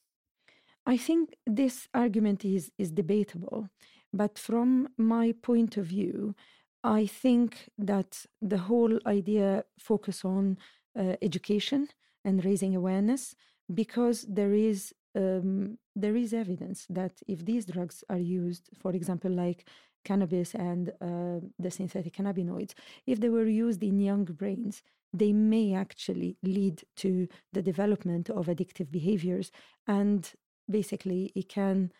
[0.85, 1.23] I think
[1.61, 3.69] this argument is is debatable,
[4.13, 6.35] but from my point of view,
[6.83, 8.11] I think that
[8.51, 10.57] the whole idea focus on
[10.99, 11.81] uh, education
[12.23, 13.35] and raising awareness
[13.73, 19.31] because there is um, there is evidence that if these drugs are used, for example,
[19.31, 19.65] like
[20.03, 22.73] cannabis and uh, the synthetic cannabinoids,
[23.07, 28.47] if they were used in young brains, they may actually lead to the development of
[28.47, 29.51] addictive behaviors
[29.87, 30.33] and
[30.69, 31.91] basically it can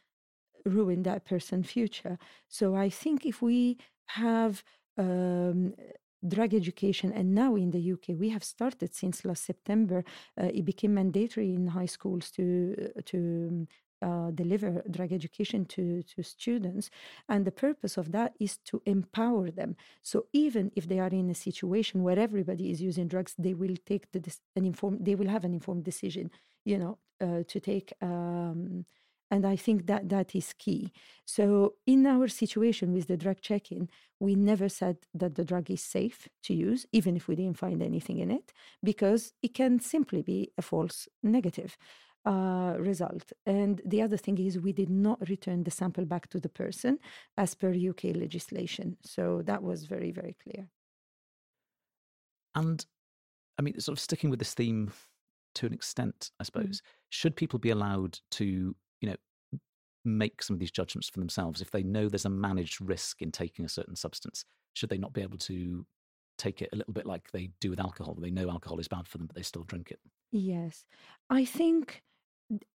[0.66, 2.18] ruin that person's future.
[2.50, 4.64] So I think if we have
[4.98, 5.74] um,
[6.28, 10.04] drug education, and now in the UK we have started since last September,
[10.40, 13.68] uh, it became mandatory in high schools to to
[14.02, 16.90] uh, deliver drug education to, to students.
[17.30, 19.76] And the purpose of that is to empower them.
[20.02, 23.76] So even if they are in a situation where everybody is using drugs, they will
[23.86, 24.22] take the,
[24.56, 26.30] an informed, they will have an informed decision,
[26.66, 27.94] you know, uh, to take.
[28.02, 28.86] Um,
[29.32, 30.92] and I think that that is key.
[31.26, 35.70] So, in our situation with the drug check in, we never said that the drug
[35.72, 39.80] is safe to use, even if we didn't find anything in it, because it can
[39.80, 41.78] simply be a false negative
[42.26, 43.34] uh, result.
[43.46, 47.00] And the other thing is, we did not return the sample back to the person
[47.38, 48.98] as per UK legislation.
[49.04, 50.68] So, that was very, very clear.
[52.54, 52.86] And
[53.58, 54.92] I mean, sort of sticking with this theme
[55.56, 56.46] to an extent, I mm.
[56.46, 56.82] suppose, mm.
[57.10, 58.76] should people be allowed to
[60.06, 63.32] make some of these judgments for themselves if they know there's a managed risk in
[63.32, 64.46] taking a certain substance?
[64.74, 65.86] Should they not be able to
[66.38, 68.16] take it a little bit like they do with alcohol?
[68.20, 70.00] They know alcohol is bad for them, but they still drink it.
[70.32, 70.86] Yes.
[71.30, 72.04] I think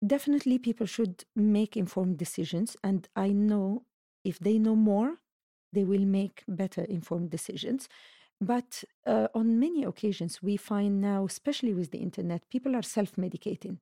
[0.07, 2.77] definitely people should make informed decisions.
[2.83, 3.85] And I know
[4.25, 5.17] if they know more,
[5.73, 7.89] they will make better informed decisions.
[8.41, 13.17] But uh, on many occasions, we find now, especially with the internet, people are self
[13.17, 13.79] medicating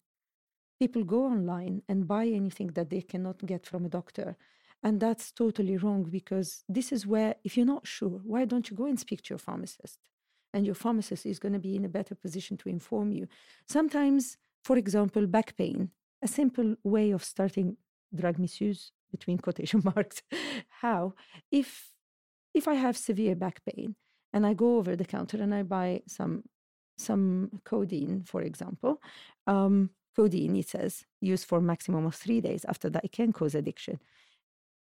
[0.79, 4.37] people go online and buy anything that they cannot get from a doctor.
[4.83, 8.77] And that's totally wrong because this is where, if you're not sure, why don't you
[8.77, 9.99] go and speak to your pharmacist?
[10.53, 13.27] And your pharmacist is going to be in a better position to inform you.
[13.69, 15.91] Sometimes, for example, back pain,
[16.23, 17.77] a simple way of starting
[18.15, 20.23] drug misuse between quotation marks.
[20.81, 21.15] How?
[21.51, 21.91] If
[22.55, 23.97] if I have severe back pain
[24.33, 26.45] and I go over the counter and I buy some
[26.99, 29.03] some codeine, for example,
[29.47, 32.65] um, codeine, it says, used for maximum of three days.
[32.65, 34.01] After that, it can cause addiction.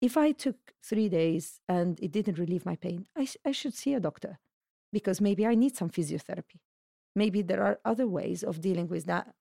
[0.01, 3.93] If I took three days and it didn't relieve my pain, I, I should see
[3.93, 4.39] a doctor
[4.93, 6.59] because maybe I need some physiotherapy.
[7.15, 9.33] Maybe there are other ways of dealing with that.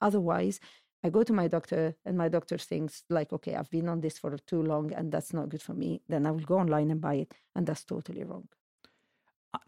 [0.00, 0.60] Otherwise,
[1.02, 4.18] I go to my doctor and my doctor thinks like, okay, I've been on this
[4.18, 6.02] for too long and that's not good for me.
[6.08, 7.34] Then I will go online and buy it.
[7.54, 8.48] And that's totally wrong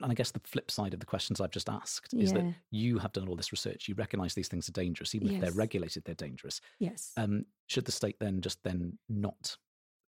[0.01, 2.99] and I guess the flip side of the questions I've just asked is that you
[2.99, 3.89] have done all this research.
[3.89, 5.37] You recognise these things are dangerous, even yes.
[5.37, 6.61] if they're regulated, they're dangerous.
[6.79, 7.13] Yes.
[7.17, 9.57] Um, should the state then just then not,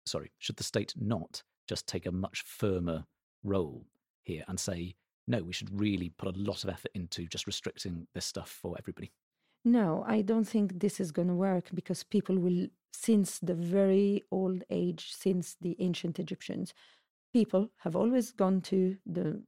[0.06, 3.04] sorry, should the state not just take a much firmer
[3.42, 3.84] role
[4.22, 4.94] here and say,
[5.26, 8.76] no, we should really put a lot of effort into just restricting this stuff for
[8.78, 9.12] everybody?
[9.64, 14.22] No, I don't think this is going to work because people will, since the very
[14.30, 16.74] old age, since the ancient Egyptians,
[17.34, 19.42] people have always gone to the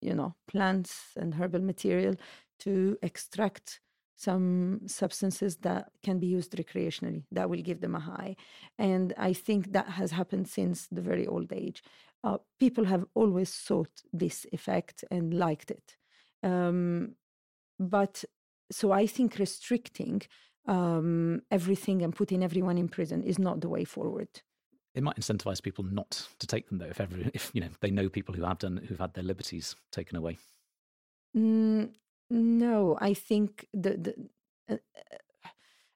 [0.00, 2.14] you know plants and herbal material
[2.60, 3.80] to extract
[4.16, 8.34] some substances that can be used recreationally that will give them a high.
[8.78, 11.82] And i think that has happened since the very old age.
[12.24, 15.96] Uh, people have always sought this effect and liked it.
[16.42, 17.14] Um,
[17.78, 18.24] but
[18.70, 20.22] so i think restricting
[20.66, 24.28] um, everything and putting everyone in prison is not the way forward
[24.98, 27.90] it might incentivize people not to take them though if ever if you know they
[27.90, 30.36] know people who have done who've had their liberties taken away.
[31.36, 31.90] Mm,
[32.30, 34.14] no i think the, the
[34.68, 35.48] uh, uh,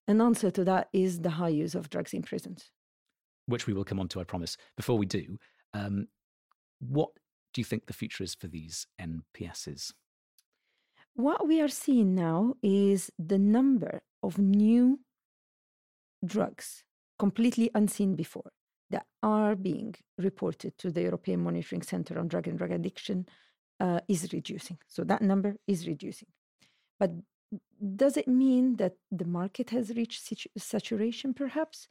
[0.07, 2.71] an answer to that is the high use of drugs in prisons.
[3.47, 4.57] Which we will come on to i promise.
[4.77, 5.37] Before we do
[5.75, 6.07] um,
[6.79, 7.11] what
[7.53, 9.93] do you think the future is for these nps's
[11.15, 15.01] what we are seeing now is the number of new
[16.25, 16.85] drugs
[17.19, 18.53] completely unseen before
[18.93, 23.27] that are being reported to the European Monitoring Center on Drug and Drug Addiction
[23.81, 24.79] uh, is reducing.
[24.87, 26.29] So that number is reducing.
[27.01, 27.11] But
[27.97, 30.23] does it mean that the market has reached
[30.57, 31.89] saturation, perhaps?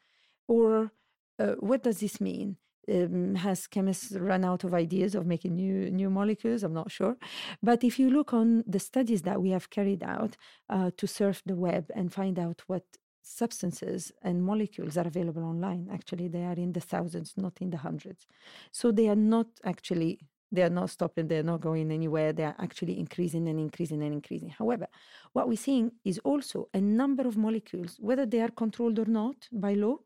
[0.48, 0.92] Or
[1.38, 2.58] uh, what does this mean?
[2.92, 6.64] Um, has chemists run out of ideas of making new new molecules?
[6.64, 7.16] I'm not sure.
[7.62, 10.36] But if you look on the studies that we have carried out
[10.70, 12.86] uh, to surf the web and find out what
[13.22, 15.90] substances and molecules are available online.
[15.92, 18.28] Actually, they are in the thousands, not in the hundreds.
[18.72, 20.20] So they are not actually
[20.52, 22.34] they are not stopping, they're not going anywhere.
[22.34, 24.50] They are actually increasing and increasing and increasing.
[24.50, 24.88] However,
[25.32, 29.48] what we're seeing is also a number of molecules, whether they are controlled or not
[29.52, 30.00] by law,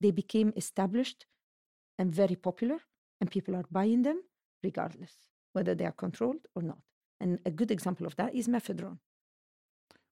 [0.00, 1.26] they became established
[1.96, 2.78] and very popular,
[3.20, 4.20] and people are buying them
[4.64, 5.12] regardless,
[5.52, 6.78] whether they are controlled or not.
[7.20, 8.98] And a good example of that is mephedrone.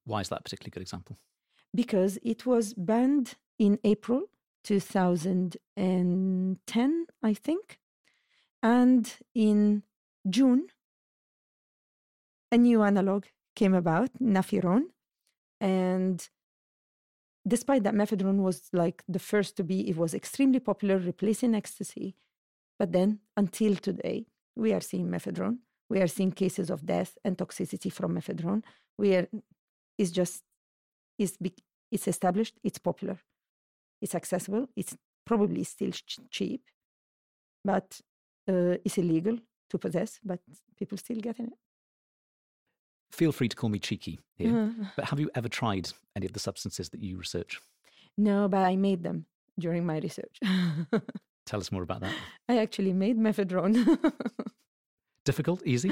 [0.05, 1.19] Why is that a particularly good example?
[1.75, 4.29] Because it was banned in April
[4.65, 7.79] 2010, I think.
[8.63, 9.83] And in
[10.29, 10.67] June,
[12.51, 13.25] a new analog
[13.57, 14.91] came about, Naphyrone.
[15.61, 16.29] And
[17.47, 22.15] despite that, mephedrone was like the first to be, it was extremely popular, replacing ecstasy.
[22.79, 25.59] But then until today, we are seeing mephedrone.
[25.89, 28.63] We are seeing cases of death and toxicity from mephedrone.
[28.97, 29.29] We are,
[29.99, 30.43] it's just
[31.18, 31.37] is
[31.90, 33.18] it's established, it's popular.
[34.01, 34.68] It's accessible.
[34.77, 34.96] It's
[35.27, 36.62] probably still ch- cheap,
[37.64, 38.01] but
[38.48, 39.38] uh, it's illegal
[39.70, 40.18] to possess.
[40.25, 40.40] But
[40.77, 41.59] people still getting it.
[43.12, 46.33] Feel free to call me cheeky here, Uh, but have you ever tried any of
[46.33, 47.61] the substances that you research?
[48.18, 49.27] no, but I made them
[49.59, 50.38] during my research.
[51.46, 52.14] Tell us more about that.
[52.48, 53.75] I actually made mephedrone.
[55.25, 55.90] Difficult, easy?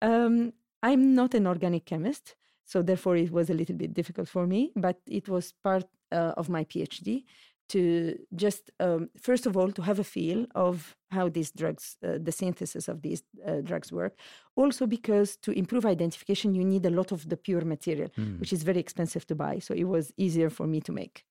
[0.00, 4.46] um, I'm not an organic chemist, so therefore it was a little bit difficult for
[4.46, 4.72] me.
[4.76, 7.24] But it was part uh, of my PhD
[7.68, 12.18] to just um, first of all to have a feel of how these drugs, uh,
[12.22, 14.14] the synthesis of these uh, drugs work.
[14.56, 18.38] Also because to improve identification, you need a lot of the pure material, Mm.
[18.40, 19.58] which is very expensive to buy.
[19.58, 21.24] So it was easier for me to make.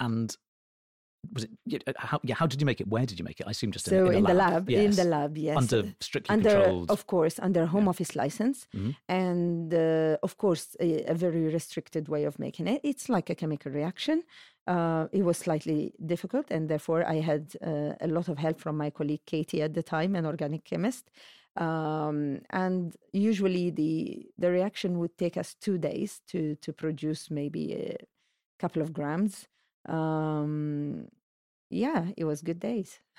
[0.00, 0.36] And
[1.32, 1.50] was it?
[1.66, 2.88] yeah, uh, How, yeah, how did you make it?
[2.88, 3.46] Where did you make it?
[3.46, 4.52] I assume just in, so in, a the lab.
[4.52, 6.90] lab, in the lab, yes, under strictly under controlled.
[6.90, 7.90] of course under home Yeah.
[7.90, 8.96] office license Mhm.
[9.08, 13.34] and uh, of course a, a very restricted way of making it it's like a
[13.34, 14.22] chemical reaction
[14.66, 15.80] uh, it was slightly
[16.12, 19.72] difficult and therefore i had uh, a lot of help from my colleague katie at
[19.74, 21.04] the time an organic chemist
[21.56, 27.64] um, and usually the the reaction would take us two days to to produce maybe
[27.74, 27.96] a
[28.58, 29.46] couple of grams
[29.88, 31.08] um,
[31.70, 32.98] yeah it was good days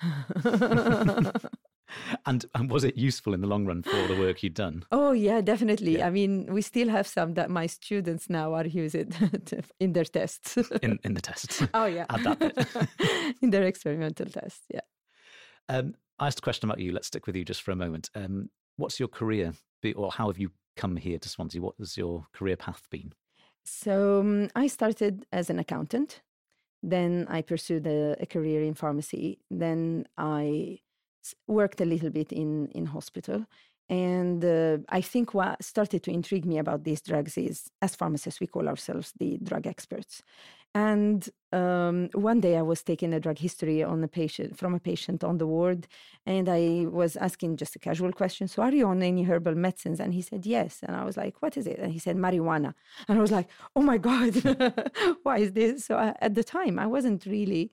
[2.26, 4.84] and and was it useful in the long run for the work you'd done?
[4.90, 5.98] Oh yeah, definitely.
[5.98, 6.06] Yeah.
[6.06, 9.12] I mean, we still have some that my students now are using
[9.80, 10.56] in their tests.
[10.82, 11.62] in in the tests.
[11.74, 13.36] oh yeah, Add that bit.
[13.42, 14.62] in their experimental tests.
[14.72, 14.80] Yeah.
[15.68, 16.92] Um, I asked a question about you.
[16.92, 18.10] Let's stick with you just for a moment.
[18.14, 21.60] Um, what's your career, be, or how have you come here to Swansea?
[21.60, 23.12] What has your career path been?
[23.64, 26.22] So um, I started as an accountant.
[26.86, 29.38] Then I pursued a, a career in pharmacy.
[29.50, 30.80] Then I
[31.46, 33.46] worked a little bit in in hospital.
[33.88, 38.40] And uh, I think what started to intrigue me about these drugs is, as pharmacists,
[38.40, 40.22] we call ourselves the drug experts.
[40.74, 44.80] And um, one day I was taking a drug history on a patient from a
[44.80, 45.86] patient on the ward,
[46.26, 48.48] and I was asking just a casual question.
[48.48, 50.00] So, are you on any herbal medicines?
[50.00, 50.80] And he said yes.
[50.82, 52.74] And I was like, "What is it?" And he said marijuana.
[53.06, 54.34] And I was like, "Oh my god,
[55.22, 57.70] why is this?" So I, at the time, I wasn't really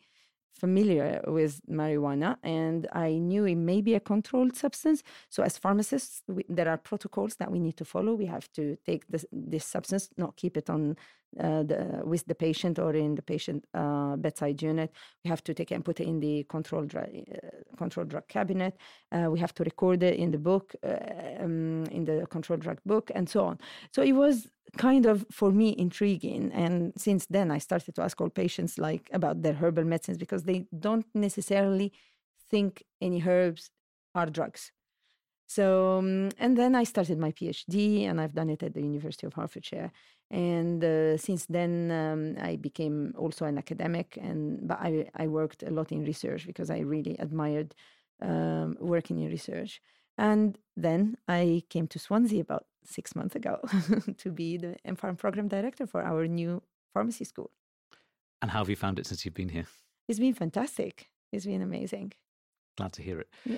[0.53, 5.01] familiar with marijuana and I knew it may be a controlled substance.
[5.29, 8.13] So, as pharmacists, we, there are protocols that we need to follow.
[8.13, 10.97] We have to take this, this substance, not keep it on
[11.39, 14.91] uh, the, with the patient or in the patient uh, bedside unit.
[15.23, 18.75] We have to take and put it in the control drug, uh, controlled drug cabinet.
[19.11, 22.79] Uh, we have to record it in the book, uh, um, in the control drug
[22.85, 23.59] book, and so on.
[23.91, 28.21] So it was kind of for me intriguing and since then i started to ask
[28.21, 31.91] all patients like about their herbal medicines because they don't necessarily
[32.49, 33.69] think any herbs
[34.15, 34.71] are drugs
[35.55, 35.65] so
[35.99, 37.75] um, and then i started my phd
[38.07, 39.89] and i've done it at the university of hertfordshire
[40.29, 44.91] and uh, since then um, i became also an academic and but I,
[45.23, 47.69] I worked a lot in research because i really admired
[48.21, 49.81] um, working in research
[50.17, 53.59] and then I came to Swansea about six months ago
[54.17, 56.61] to be the MPharm program director for our new
[56.93, 57.49] pharmacy school.
[58.41, 59.65] And how have you found it since you've been here?
[60.07, 61.09] It's been fantastic.
[61.31, 62.13] It's been amazing.
[62.77, 63.29] Glad to hear it.
[63.45, 63.57] Yeah.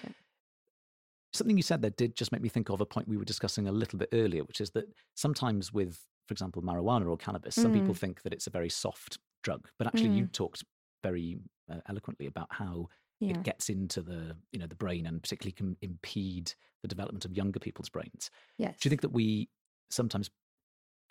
[1.33, 3.67] Something you said there did just make me think of a point we were discussing
[3.67, 7.71] a little bit earlier, which is that sometimes with, for example, marijuana or cannabis, some
[7.71, 10.63] people think that it's a very soft drug, but actually you talked
[11.01, 11.37] very
[11.71, 12.87] uh, eloquently about how
[13.19, 13.31] Yeah.
[13.31, 17.33] it gets into the you know the brain and particularly can impede the development of
[17.33, 18.29] younger people's brains.
[18.57, 18.77] Yes.
[18.79, 19.49] Do you think that we
[19.89, 20.29] sometimes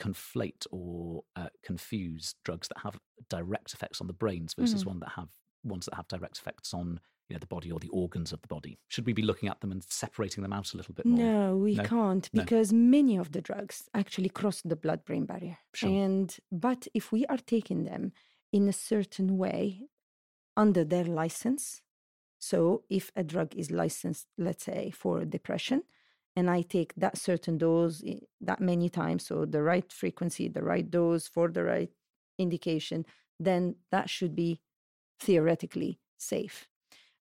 [0.01, 4.87] conflate or uh, confuse drugs that have direct effects on the brains versus Mhm.
[4.87, 5.31] one that have
[5.65, 7.01] ones that have direct effects on
[7.33, 8.79] you know the body or the organs of the body?
[8.89, 11.19] Should we be looking at them and separating them out a little bit more?
[11.19, 11.85] No, we No?
[11.85, 12.43] can't No.
[12.43, 15.57] because many of the drugs actually cross the blood brain barrier.
[15.73, 15.89] Sure.
[16.05, 18.13] And but if we are taking them
[18.53, 19.89] in a certain way
[20.59, 21.81] under their license,
[22.39, 25.83] so if a drug is licensed, let's say for depression,
[26.37, 30.63] and I take that certain dose eh, that many times, so the right frequency, the
[30.73, 31.91] right dose for the right
[32.39, 33.07] indication,
[33.41, 34.61] then that should be
[35.19, 36.69] theoretically safe,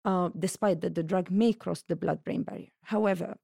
[0.05, 2.69] uh, despite that the drug may cross the blood brain barrier.
[2.83, 3.37] However,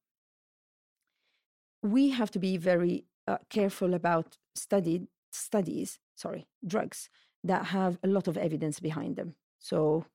[1.83, 7.09] we have to be very uh, careful about studied studies, sorry, drugs
[7.43, 9.35] that have a lot of evidence behind them.
[9.59, 10.05] So,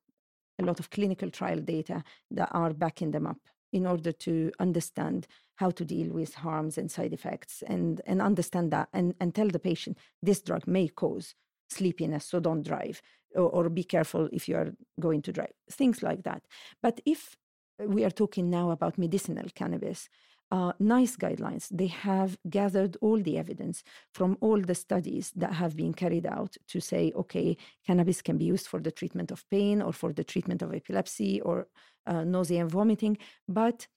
[0.59, 3.39] a lot of clinical trial data that are backing them up
[3.73, 5.27] in order to understand
[5.57, 9.49] how to deal with harms and side effects and, and understand that and, and tell
[9.49, 11.35] the patient this drug may cause
[11.69, 13.03] sleepiness, so don't drive,
[13.37, 16.43] or, or be careful if you are going to drive, things like that.
[16.83, 17.37] But if
[17.79, 20.09] we are talking now about medicinal cannabis,
[20.51, 21.69] uh, NICE guidelines.
[21.71, 23.83] They have gathered all the evidence
[24.13, 27.57] from all the studies that have been carried out to say, okay,
[27.87, 31.41] cannabis can be used for the treatment of pain or for the treatment of epilepsy
[31.41, 31.67] or
[32.07, 33.19] uh, nausea and vomiting.
[33.49, 33.89] But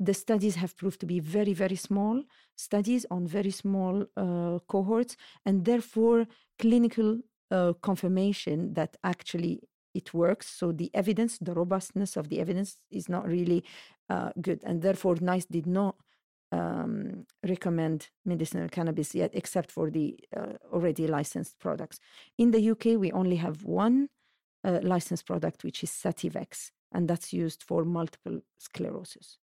[0.00, 2.24] the studies have proved to be very, very small
[2.56, 6.26] studies on very small uh, cohorts, and therefore
[6.58, 7.20] clinical
[7.52, 9.60] uh, confirmation that actually
[9.94, 10.46] it works.
[10.48, 13.62] So the evidence, the robustness of the evidence is not really
[14.08, 14.60] uh, good.
[14.64, 15.96] And therefore, NICE did not
[16.50, 22.00] um, recommend medicinal cannabis yet, except for the uh, already licensed products.
[22.38, 24.08] In the UK, we only have one
[24.64, 29.38] uh, licensed product, which is Sativex, and that's used for multiple sclerosis.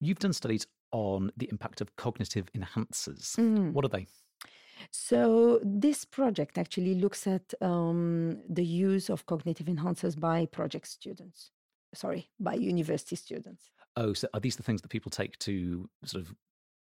[0.00, 3.36] You've done studies on the impact of cognitive enhancers.
[3.36, 3.72] Mm.
[3.72, 4.06] What are they?
[4.90, 11.50] So this project actually looks at um, the use of cognitive enhancers by project students.
[11.94, 13.70] Sorry, by university students.
[13.96, 16.34] Oh, so are these the things that people take to sort of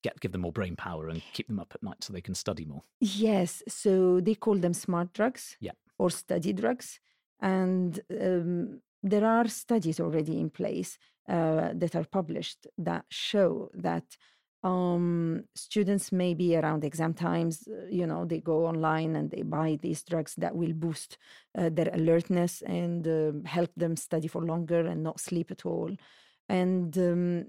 [0.03, 2.35] get give them more brain power and keep them up at night so they can
[2.35, 2.83] study more?
[3.01, 3.63] Yes.
[3.69, 5.73] So they call them smart drugs Yeah.
[5.99, 7.01] or study drugs.
[7.41, 10.99] And um, there are studies already in place
[11.29, 14.17] uh, that are published that show that
[14.63, 19.79] um, students maybe around exam times, uh, you know, they go online and they buy
[19.83, 21.19] these drugs that will boost
[21.59, 25.91] uh, their alertness and uh, help them study for longer and not sleep at all.
[26.49, 27.47] And um,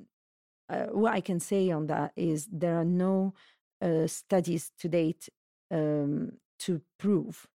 [0.69, 3.33] uh, what I can say on that is there are no
[3.81, 5.29] uh, studies to date
[5.69, 7.47] um, to prove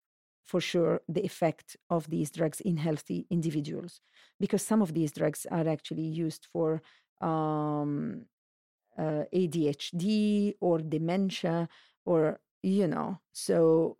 [0.44, 4.00] for sure the effect of these drugs in healthy individuals
[4.38, 6.82] because some of these drugs are actually used for
[7.20, 8.26] um,
[8.98, 11.68] uh, ADHD or dementia
[12.04, 13.96] or you know so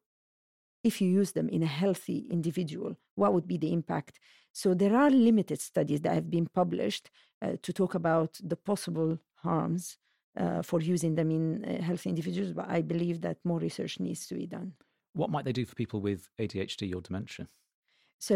[0.85, 4.19] if you use them in a healthy individual what would be the impact
[4.53, 7.11] so there are limited studies that have been published
[7.43, 9.99] uh, to talk about the possible harms
[10.39, 14.27] uh, for using them in uh, healthy individuals but i believe that more research needs
[14.27, 14.73] to be done
[15.15, 17.49] What might they do for people with ADHD or dementia?
[18.19, 18.35] so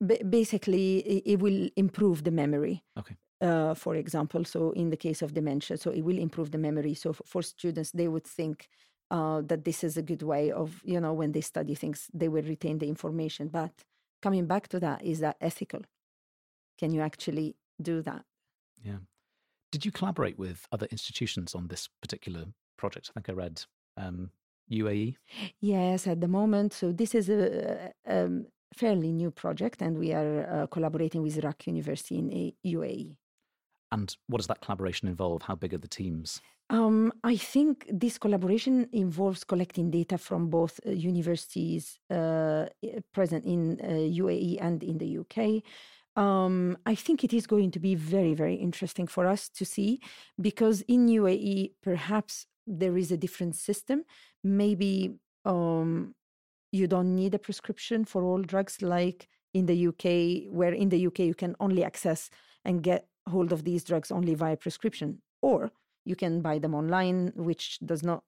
[0.00, 3.16] ba- basically it, it will improve the memory Okay.
[3.40, 6.94] Uh, for example so in the case of dementia so it will improve the memory
[6.94, 8.68] so for students they would think
[9.10, 12.28] uh, that this is a good way of you know when they study things they
[12.28, 13.72] will retain the information but
[14.22, 15.80] coming back to that is that ethical
[16.78, 18.24] can you actually do that
[18.84, 18.98] Yeah.
[19.72, 22.44] Did you collaborate with other institutions on this particular
[22.76, 23.10] project?
[23.10, 23.56] I think I read
[23.96, 24.30] um,
[24.70, 25.16] UAE.
[25.60, 30.12] yes at the moment so this is a, a um, fairly new project and we
[30.12, 33.16] are uh, collaborating with iraq university in a uae
[33.92, 35.42] And what does that collaboration involve?
[35.42, 36.40] How big are the teams?
[36.70, 42.66] Um, I think this collaboration involves collecting data from both uh, universities uh,
[43.12, 45.62] present in uh, UAE and in the UK.
[46.16, 50.00] Um, I think it is going to be very, very interesting for us to see
[50.40, 54.04] because in UAE, perhaps there is a different system.
[54.42, 56.14] Maybe um,
[56.72, 61.06] you don't need a prescription for all drugs like in the UK, where in the
[61.06, 62.30] UK you can only access
[62.64, 65.22] and get hold of these drugs only via prescription.
[65.42, 65.70] Or
[66.04, 68.22] you can buy them online, which does not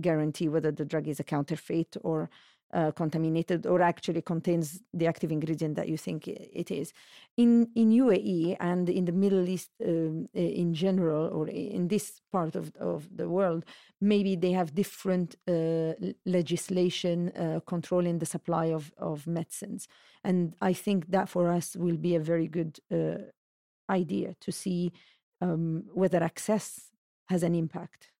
[0.00, 2.28] guarantee whether the drug is a counterfeit or
[2.74, 6.92] uh, contaminated or actually contains the active ingredient that you think it is.
[7.36, 12.56] In in UAE and in the Middle East um, in general, or in this part
[12.56, 13.64] of, of the world,
[14.00, 15.92] maybe they have different uh,
[16.24, 19.86] legislation uh, controlling the supply of, of medicines.
[20.24, 23.30] And I think that for us will be a very good uh,
[23.90, 24.92] idea to see
[25.40, 26.90] um, whether access
[27.28, 28.10] has an impact.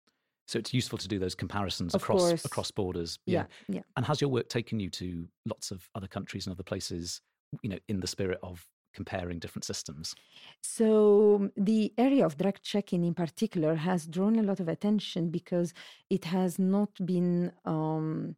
[0.48, 2.44] So it's useful to do those comparisons Of across course.
[2.44, 3.18] across borders.
[3.26, 3.80] Yeah, yeah.
[3.96, 7.20] And has your work taken you to lots of other countries and other places,
[7.62, 8.64] you know, in the spirit of
[8.94, 10.14] comparing different systems?
[10.62, 15.74] So the area of drug checking in particular has drawn a lot of attention because
[16.10, 18.36] it has not been um,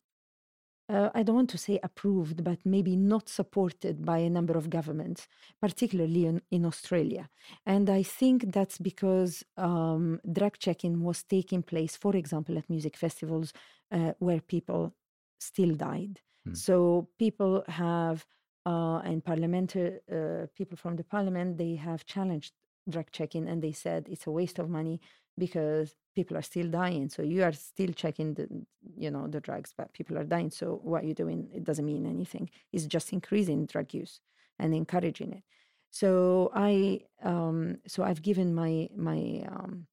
[0.88, 4.70] uh, I don't want to say approved, but maybe not supported by a number of
[4.70, 5.28] governments,
[5.60, 7.28] particularly in, in Australia.
[7.66, 12.96] And I think that's because um, drug checking was taking place, for example, at music
[12.96, 13.52] festivals
[13.92, 14.94] uh, where people
[15.38, 16.20] still died.
[16.44, 16.54] Hmm.
[16.54, 18.24] So people have,
[18.64, 22.52] uh, and parliamentary uh, people from the parliament, they have challenged
[22.88, 25.00] drug checking and they said it's a waste of money
[25.38, 28.48] because people are still dying so you are still checking the
[28.96, 32.06] you know the drugs but people are dying so what you're doing it doesn't mean
[32.06, 32.50] anything.
[32.72, 34.20] It's just increasing drug use
[34.58, 35.44] and encouraging it.
[35.90, 39.86] So i um so i've given my my um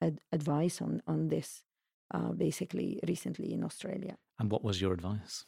[0.00, 1.64] ad- advice on on this
[2.12, 4.16] uh, basically recently in australia.
[4.38, 5.44] And what was your advice?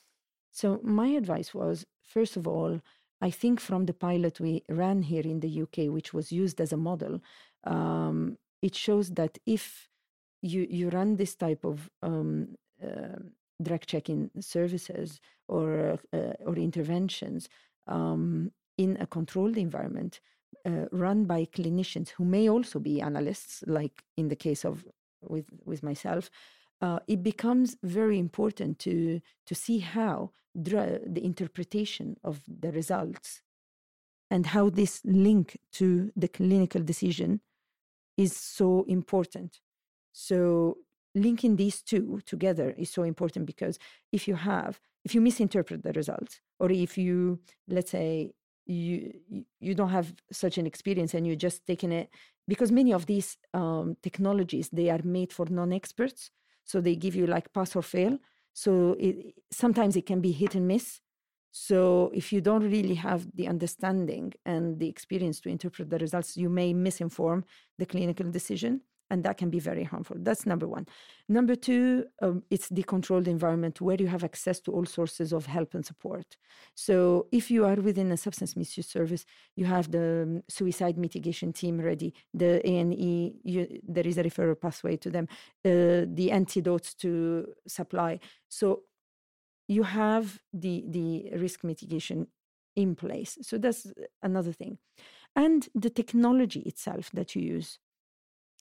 [0.53, 2.81] so my advice was first of all
[3.21, 6.73] I think from the pilot we ran here in the UK, which was used as
[6.73, 7.21] a model,
[7.65, 8.37] um,
[8.67, 9.89] it shows that if
[10.43, 12.31] you you run this type of um,
[12.87, 13.21] uh,
[13.67, 15.21] drug checking services
[15.55, 17.49] or uh, or interventions
[17.87, 20.21] um, in a controlled environment
[20.69, 24.85] uh, run by clinicians who may also be analysts, like in the case of
[25.23, 26.31] with with myself,
[26.81, 33.43] uh, it becomes very important to to see how the interpretation of the results
[34.31, 37.41] and how this link to the clinical decision
[38.17, 39.61] is so important.
[40.13, 40.79] So
[41.15, 43.79] linking these two together is so important because
[44.13, 48.33] if you have if you misinterpret the results or if you let's say
[48.67, 49.13] you
[49.61, 52.11] you don't have such an experience and you're just taking it
[52.47, 56.31] because many of these um, technologies they are made for non-experts
[56.65, 58.19] so they give you like pass or fail
[58.53, 61.01] so it, sometimes it can be hit and miss
[61.59, 66.37] so if you don't really have the understanding and the experience to interpret the results
[66.37, 67.43] you may misinform
[67.79, 70.17] the clinical decision and that can be very harmful.
[70.19, 70.87] That's number one.
[71.29, 75.47] Number two, um, it's the controlled environment where you have access to all sources of
[75.47, 76.37] help and support.
[76.75, 81.53] So if you are within a substance misuse service, you have the um, suicide mitigation
[81.53, 85.29] team ready, the A&E, there is a referral pathway to them,
[85.65, 88.19] uh, the antidotes to supply.
[88.49, 88.83] So
[89.69, 92.29] you have the the risk mitigation
[92.75, 93.39] in place.
[93.43, 93.87] So that's
[94.23, 94.79] another thing.
[95.35, 97.79] And the technology itself that you use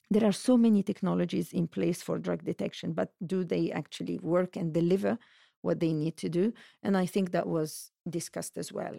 [0.09, 4.55] there are so many technologies in place for drug detection, but do they actually work
[4.55, 5.17] and deliver
[5.61, 6.53] what they need to do?
[6.83, 8.95] And I think that was discussed as well.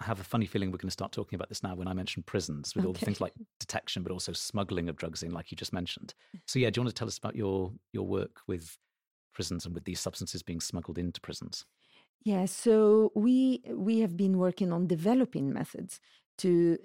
[0.00, 1.92] I have a funny feeling we're going to start talking about this now when I
[1.92, 2.88] mention prisons with okay.
[2.88, 6.14] all the things like detection, but also smuggling of drugs in, like you just mentioned.
[6.36, 6.40] Mm.
[6.48, 8.76] So, yeah, do you want to tell us about your your work with
[9.34, 11.64] prisons and with these substances being smuggled into prisons?
[12.22, 16.00] Yeah, so we we have been working on developing methods
[16.38, 16.78] to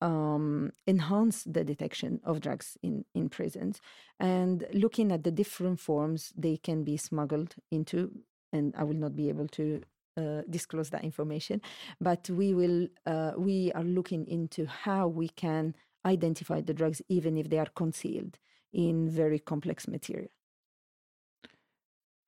[0.00, 3.80] um, enhance the detection of drugs in, in prisons
[4.20, 8.10] and looking at the different forms they can be smuggled into.
[8.52, 9.82] And I will not be able to
[10.16, 11.60] uh, disclose that information,
[12.00, 12.86] but we will.
[13.04, 15.74] Uh, we are looking into how we can
[16.06, 18.38] identify the drugs even if they are concealed
[18.72, 20.28] in very complex material.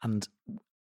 [0.06, 0.28] And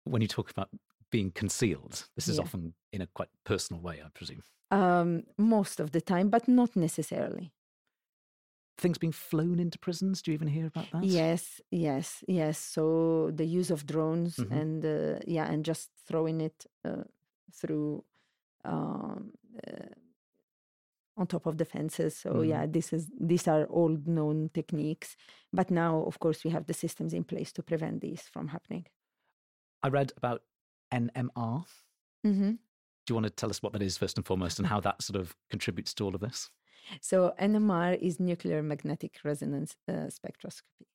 [0.04, 0.70] when you talk about
[1.10, 2.44] being concealed, this is yeah.
[2.44, 6.76] often in a quite personal way, I presume um, most of the time, but not
[6.76, 7.52] necessarily.
[8.78, 10.22] Things being flown into prisons.
[10.22, 11.04] Do you even hear about that?
[11.04, 12.58] Yes, yes, yes.
[12.58, 14.54] So the use of drones mm-hmm.
[14.54, 17.04] and uh, yeah, and just throwing it uh,
[17.52, 18.04] through
[18.64, 19.32] um,
[19.66, 19.92] uh,
[21.18, 22.16] on top of the fences.
[22.16, 22.50] So mm-hmm.
[22.50, 25.16] yeah, this is these are old known techniques.
[25.52, 28.86] But now, of course, we have the systems in place to prevent these from happening.
[29.82, 30.42] I read about
[30.92, 31.64] NMR.
[32.26, 32.56] Mm-hmm Do
[33.08, 35.20] you want to tell us what that is first and foremost and how that sort
[35.20, 36.50] of contributes to all of this?
[37.00, 40.86] So, NMR is nuclear magnetic resonance uh, spectroscopy.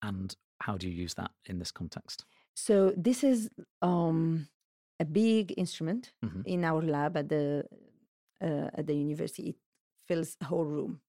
[0.00, 2.24] And how do you use that in this context?
[2.54, 3.50] So, this is
[3.82, 4.48] um,
[5.00, 6.42] a big instrument mm-hmm.
[6.46, 7.64] in our lab at the
[8.40, 9.50] uh, at the university.
[9.50, 9.56] It
[10.08, 11.00] fills a whole room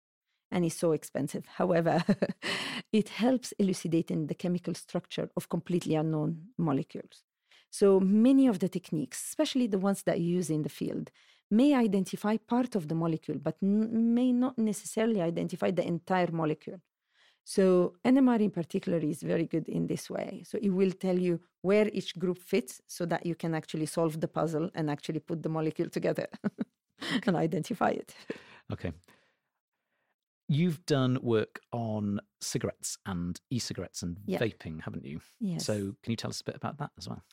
[0.53, 1.45] and is so expensive.
[1.57, 2.03] However,
[2.93, 7.23] it helps elucidating the chemical structure of completely unknown molecules.
[7.71, 11.09] So many of the techniques, especially the ones that you use in the field,
[11.49, 16.79] may identify part of the molecule, but n- may not necessarily identify the entire molecule.
[17.43, 20.43] So NMR in particular is very good in this way.
[20.45, 24.21] So it will tell you where each group fits so that you can actually solve
[24.21, 26.27] the puzzle and actually put the molecule together
[27.25, 28.15] and identify it.
[28.71, 28.91] Okay.
[30.47, 34.39] You've done work on cigarettes and e-cigarettes and yeah.
[34.39, 35.21] vaping, haven't you?
[35.39, 35.65] Yes.
[35.65, 37.23] So can you tell us a bit about that as well?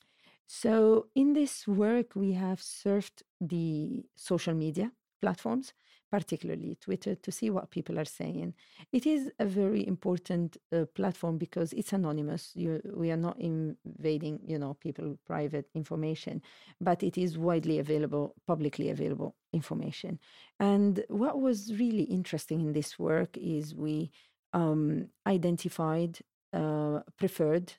[0.52, 4.90] So, in this work, we have surfed the social media
[5.22, 5.72] platforms,
[6.10, 8.54] particularly Twitter, to see what people are saying.
[8.92, 12.52] It is a very important uh, platform because it's anonymous.
[12.54, 16.42] You, we are not invading, you know, people private information,
[16.80, 20.18] but it is widely available, publicly available information.
[20.58, 24.10] And what was really interesting in this work is we
[24.52, 26.18] um, identified
[26.52, 27.72] uh, preferred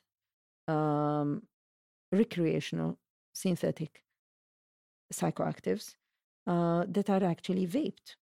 [0.68, 1.42] um,
[2.10, 2.98] recreational
[3.32, 4.02] synthetic
[5.12, 5.94] psychoactives
[6.46, 8.16] uh, that are actually vaped.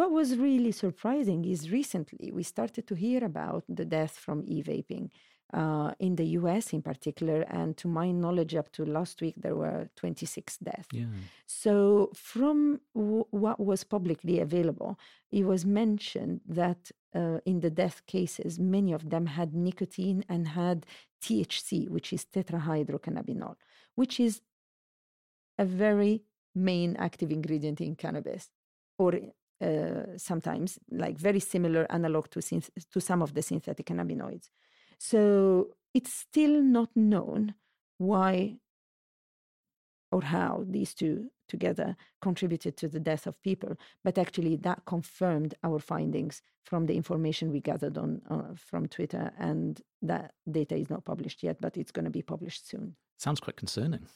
[0.00, 4.62] What was really surprising is recently we started to hear about the death from e
[4.62, 5.10] vaping
[5.52, 7.38] uh, in the US in particular.
[7.58, 10.88] And to my knowledge, up to last week, there were 26 deaths.
[10.90, 11.04] Yeah.
[11.44, 11.74] So,
[12.14, 14.98] from w- what was publicly available,
[15.30, 20.48] it was mentioned that uh, in the death cases, many of them had nicotine and
[20.48, 20.86] had
[21.22, 23.56] THC, which is tetrahydrocannabinol,
[23.96, 24.40] which is
[25.58, 26.22] a very
[26.54, 28.48] main active ingredient in cannabis
[29.00, 29.12] or
[29.60, 34.48] uh, sometimes, like very similar analog to, synth- to some of the synthetic cannabinoids.
[34.98, 37.54] So it's still not known
[37.98, 38.56] why
[40.12, 43.76] or how these two together contributed to the death of people.
[44.02, 49.32] But actually, that confirmed our findings from the information we gathered on uh, from Twitter,
[49.38, 52.96] and that data is not published yet, but it's going to be published soon.
[53.18, 54.06] Sounds quite concerning.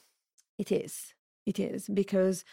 [0.57, 1.13] It is.
[1.45, 2.43] It is because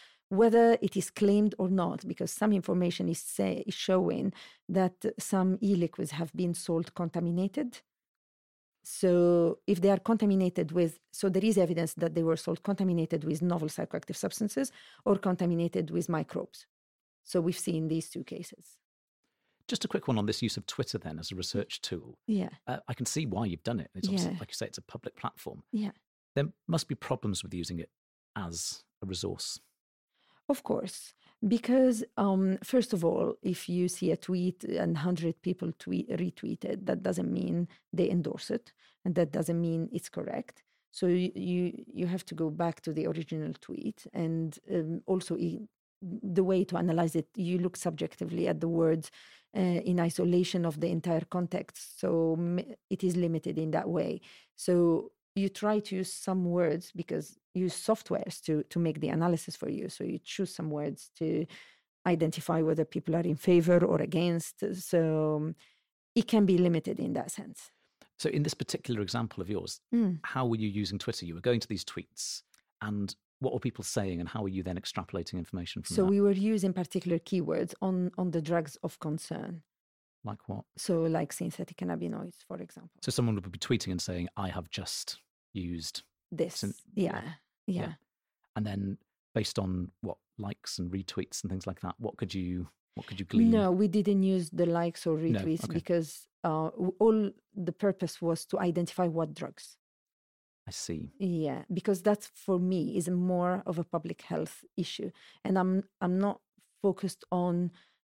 [0.41, 4.33] whether it is claimed or not, because some information is, say, is showing
[4.69, 7.81] that some e-liquids have been sold contaminated
[8.83, 13.23] so if they are contaminated with, so there is evidence that they were sold contaminated
[13.23, 14.71] with novel psychoactive substances
[15.05, 16.65] or contaminated with microbes.
[17.23, 18.77] So we've seen these two cases.
[19.69, 22.17] Just a quick one on this use of Twitter then as a research tool.
[22.27, 22.49] Yeah.
[22.67, 23.89] Uh, I can see why you've done it.
[23.95, 24.39] It's obviously, Yeah.
[24.39, 25.63] like you say, it's a public platform.
[25.71, 25.91] Yeah.
[26.35, 27.89] There must be problems with using it
[28.35, 29.61] as a resource.
[30.49, 31.13] Of course,
[31.47, 36.65] because um, first of all, if you see a tweet and hundred people tweet retweet
[36.65, 38.73] it, that doesn't mean they endorse it,
[39.05, 40.61] and that doesn't mean it's correct.
[40.91, 45.37] So you you, you have to go back to the original tweet, and um, also
[45.37, 45.61] i-
[46.01, 49.09] the way to analyze it, you look subjectively at the words
[49.55, 51.97] uh, in isolation of the entire context.
[52.01, 52.37] So
[52.89, 54.19] it is limited in that way.
[54.57, 59.55] So you try to use some words because use softwares to to make the analysis
[59.55, 59.89] for you.
[59.89, 61.45] So you choose some words to
[62.05, 64.63] identify whether people are in favor or against.
[64.75, 65.55] So um,
[66.15, 67.71] it can be limited in that sense.
[68.19, 70.19] So, in this particular example of yours, Mm.
[70.23, 71.25] how were you using Twitter?
[71.25, 72.43] You were going to these tweets,
[72.81, 76.09] and what were people saying, and how were you then extrapolating information from So that?
[76.11, 79.63] we were using particular keywords on on the drugs of concern.
[80.23, 80.63] like what?
[80.77, 82.97] So like synthetic cannabinoids, for example.
[83.01, 85.17] So, someone would be tweeting and saying, I have just
[85.53, 86.03] used,
[86.37, 87.21] This, Syn- yeah,
[87.67, 87.81] yeah.
[87.81, 87.93] yeah.
[88.55, 88.97] and then
[89.35, 93.19] based on what likes and retweets and things like that, what could you what could
[93.19, 93.51] you glean?
[93.51, 95.73] No, we didn't use the likes or No, retweets okay.
[95.73, 96.67] because uh,
[96.99, 99.77] all the purpose was to identify what drugs.
[100.67, 101.11] I see.
[101.19, 105.11] Yeah, because that for me is more of a public health issue,
[105.43, 106.39] and I'm I'm not
[106.81, 107.71] focused on.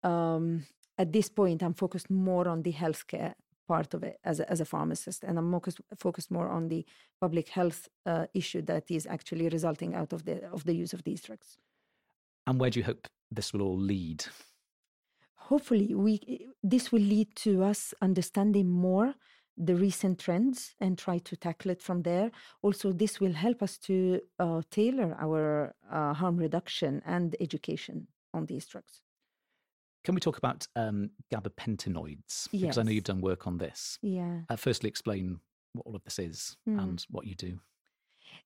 [0.04, 0.66] Um,
[0.98, 3.34] at this point, I'm focused more on the healthcare
[3.68, 6.86] part of it as a, as a pharmacist, and I'm focused focused more on the
[7.22, 11.04] public health uh, issue that is actually resulting out of the of the use of
[11.04, 11.58] these drugs.
[12.46, 14.26] And where do you hope this will all lead?
[15.50, 19.14] hopefully we this will lead to us understanding more
[19.58, 23.78] the recent trends and try to tackle it from there also this will help us
[23.78, 29.03] to uh, tailor our uh, harm reduction and education on these drugs
[30.04, 32.50] Can we talk about um, gabapentinoids?
[32.52, 33.98] Because I know you've done work on this.
[34.02, 35.40] yeah Uh, firstly, explain
[35.74, 36.82] what all of this is Mm.
[36.84, 37.60] and what you do.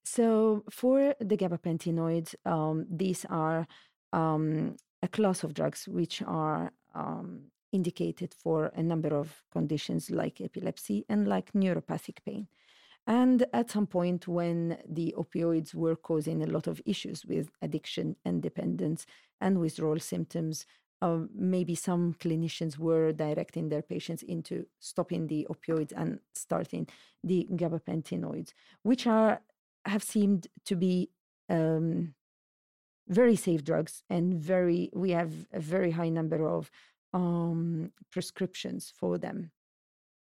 [0.03, 3.67] So for the gabapentinoids, um, these are
[4.13, 10.41] um, a class of drugs which are um, indicated for a number of conditions like
[10.41, 12.47] epilepsy and like neuropathic pain.
[13.05, 18.15] And at some point, when the opioids were causing a lot of issues with addiction
[18.25, 19.05] and dependence
[19.39, 20.65] and withdrawal symptoms,
[21.01, 26.87] um, maybe some clinicians were directing their patients into stopping the opioids and starting
[27.23, 29.41] the gabapentinoids, which are
[29.85, 31.09] have seemed to be
[31.49, 32.13] um,
[33.07, 36.69] very safe drugs and very we have a very high number of
[37.13, 39.51] um, prescriptions for them.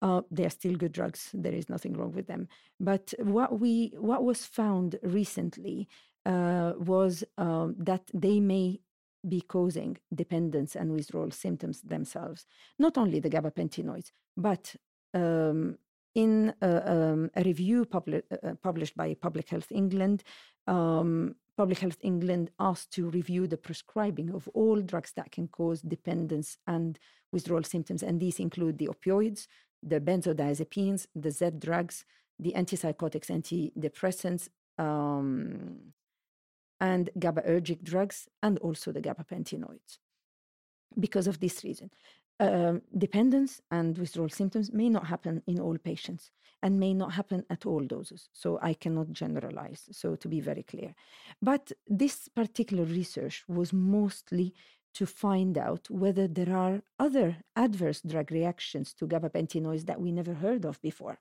[0.02, 1.30] Uh, they are still good drugs.
[1.32, 2.48] There is nothing wrong with them.
[2.78, 5.88] But what we what was found recently
[6.26, 8.80] uh, was um, that they may
[9.28, 12.46] be causing dependence and withdrawal symptoms themselves.
[12.78, 14.74] Not only the gabapentinoids, but
[15.14, 15.78] um,
[16.14, 20.22] in a, um, a review publi- uh, published by Public Health England,
[20.66, 25.80] um, Public Health England asked to review the prescribing of all drugs that can cause
[25.80, 26.98] dependence and
[27.32, 29.46] withdrawal symptoms, and these include the opioids,
[29.82, 32.04] the benzodiazepines, the Z drugs,
[32.38, 34.48] the antipsychotics, antidepressants,
[34.78, 35.92] um,
[36.80, 39.98] and GABAergic drugs, and also the gabapentinoids.
[40.98, 41.90] Because of this reason,
[42.38, 46.30] um, dependence and withdrawal symptoms may not happen in all patients
[46.62, 48.28] and may not happen at all doses.
[48.32, 49.88] So I cannot generalize.
[49.92, 50.94] So to be very clear,
[51.40, 54.54] but this particular research was mostly
[54.94, 60.32] to find out whether there are other adverse drug reactions to gabapentinoids that we never
[60.32, 61.18] heard of before,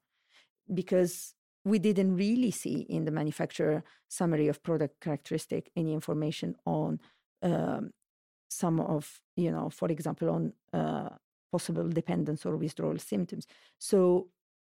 [0.74, 1.34] because
[1.66, 7.00] we didn't really see in the manufacturer summary of product characteristic any information on
[7.42, 7.92] um,
[8.50, 11.10] some of you know for example on uh,
[11.52, 13.46] possible dependence or withdrawal symptoms
[13.78, 14.30] so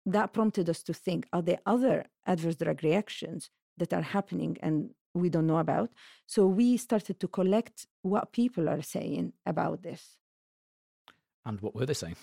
[0.04, 4.90] that prompted us to think are there other adverse drug reactions that are happening and
[5.14, 5.90] we don't know about.
[6.26, 10.16] So we started to collect what people are saying about this.
[11.44, 12.16] And what were they saying?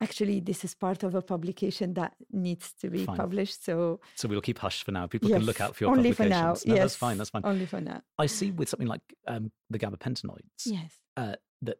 [0.00, 3.16] Actually, this is part of a publication that needs to be Fine.
[3.16, 3.64] published.
[3.64, 5.06] So, So we'll keep hush for now.
[5.06, 6.52] People can look out for your only for now.
[6.52, 7.16] No, yes, that's fine.
[7.16, 7.42] That's fine.
[7.44, 8.02] Only for now.
[8.18, 10.92] I see with something like um, the gabapentinoids Yes.
[11.16, 11.78] uh, that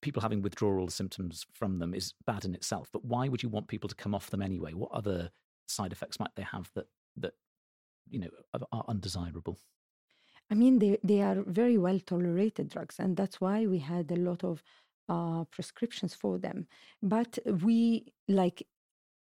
[0.00, 2.88] people having withdrawal symptoms from them is bad in itself.
[2.92, 4.72] But why would you want people to come off them anyway?
[4.74, 5.32] What other
[5.66, 7.34] side effects might they have that that
[8.08, 9.58] you know are, are undesirable?
[10.50, 14.16] I mean, they, they are very well tolerated drugs, and that's why we had a
[14.16, 14.62] lot of
[15.08, 16.66] uh, prescriptions for them.
[17.02, 18.66] But we, like,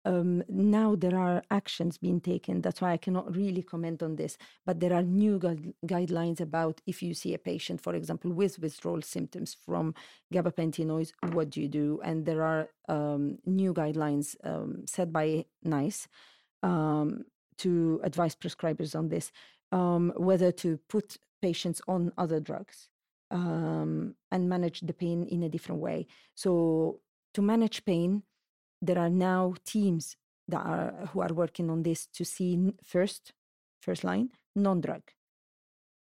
[0.06, 2.62] um, now there are actions being taken.
[2.62, 4.38] That's why I cannot really comment on this.
[4.64, 8.58] But there are new guide- guidelines about if you see a patient, for example, with
[8.58, 9.94] withdrawal symptoms from
[10.32, 12.00] gabapentinoids, what do you do?
[12.02, 16.08] And there are um, new guidelines um, set by NICE
[16.62, 17.24] um,
[17.58, 19.32] to advise prescribers on this
[19.72, 22.88] um, whether to put patients on other drugs
[23.30, 26.06] um, and manage the pain in a different way.
[26.34, 27.00] So
[27.34, 28.22] to manage pain,
[28.82, 30.16] there are now teams
[30.48, 33.32] that are who are working on this to see first,
[33.80, 35.02] first line, non-drug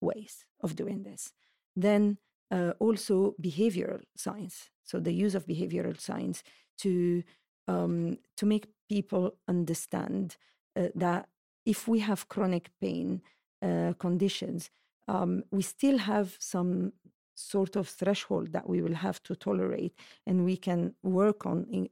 [0.01, 1.33] ways of doing this.
[1.77, 2.18] Then
[2.51, 4.71] uh, also behavioral science.
[4.85, 6.43] So the use of behavioral science
[6.79, 7.23] to
[7.68, 10.37] um, to make people understand
[10.77, 11.29] uh, that
[11.64, 13.23] if we have chronic pain
[13.62, 14.71] uh, conditions,
[15.07, 16.93] um, we still have some
[17.41, 19.95] sort of threshold that we will have to tolerate,
[20.26, 21.88] and we can work on in,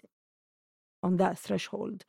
[1.03, 2.05] on that threshold.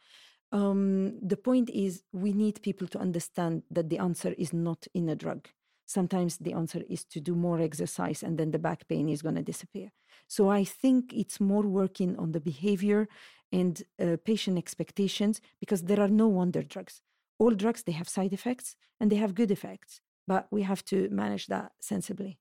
[0.51, 5.09] Um, the point is, we need people to understand that the answer is not in
[5.09, 5.47] a drug.
[5.85, 9.35] Sometimes the answer is to do more exercise, and then the back pain is going
[9.35, 9.91] to disappear.
[10.27, 13.07] So I think it's more working on the behavior
[13.51, 17.01] and uh, patient expectations because there are no wonder drugs.
[17.39, 21.09] All drugs they have side effects and they have good effects, but we have to
[21.09, 22.37] manage that sensibly.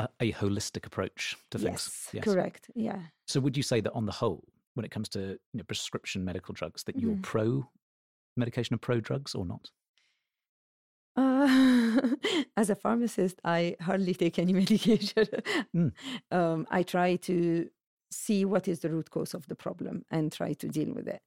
[0.00, 2.08] A, a holistic approach to things.
[2.12, 2.70] Yes, correct.
[2.74, 3.00] Yeah.
[3.26, 4.44] So would you say that on the whole,
[4.74, 7.22] when it comes to you know, prescription medical drugs, that you're Mhm.
[7.22, 7.68] pro
[8.36, 9.70] medication and pro drugs or not?
[11.16, 12.00] Uh,
[12.56, 15.26] as a pharmacist, I hardly take any medication.
[15.74, 15.92] Mm.
[16.30, 17.68] um, I try to
[18.10, 21.22] see what is the root cause of the problem and try to deal with it.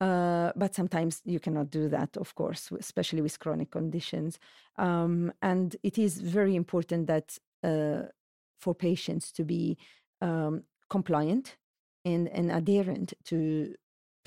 [0.00, 4.38] Uh, but sometimes you cannot do that, of course, especially with chronic conditions.
[4.76, 8.02] Um, and it is very important that uh,
[8.58, 9.78] for patients to be
[10.20, 11.56] um, compliant
[12.04, 13.74] and, and adherent to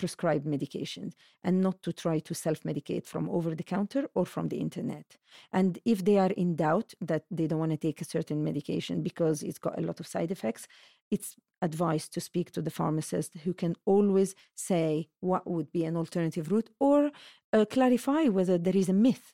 [0.02, 1.14] prescribed medications
[1.44, 5.08] and not to try to self medicate from over the counter or from the internet.
[5.54, 9.04] And if they are in doubt that they don't want to take a certain medication
[9.10, 10.68] because it's got a lot of side effects,
[11.16, 15.96] it's advised to speak to the pharmacist who can always say what would be an
[15.96, 17.12] alternative route or
[17.54, 19.28] uh, clarify whether there is a myth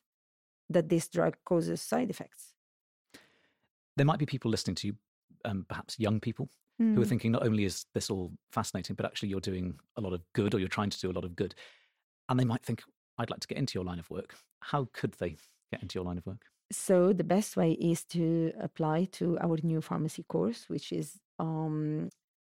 [0.69, 2.56] that this drug causes side effects.
[3.97, 4.95] There might be people listening to you,
[5.43, 7.09] um, perhaps young people, who are Mm.
[7.09, 10.53] thinking not only is this all fascinating, but actually you're doing a lot of good
[10.53, 11.55] or you're trying to do a lot of good.
[12.29, 12.83] And they might think,
[13.17, 14.35] I'd like to get into your line of work.
[14.59, 15.37] How could they
[15.71, 16.43] get into your line of work?
[16.71, 22.09] So the best way is to apply to our new pharmacy course, which is um,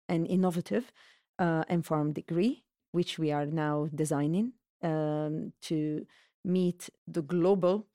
[0.09, 0.91] an innovative
[1.37, 6.07] uh, MPharm degree, which we are now designing um, to
[6.43, 7.87] meet the global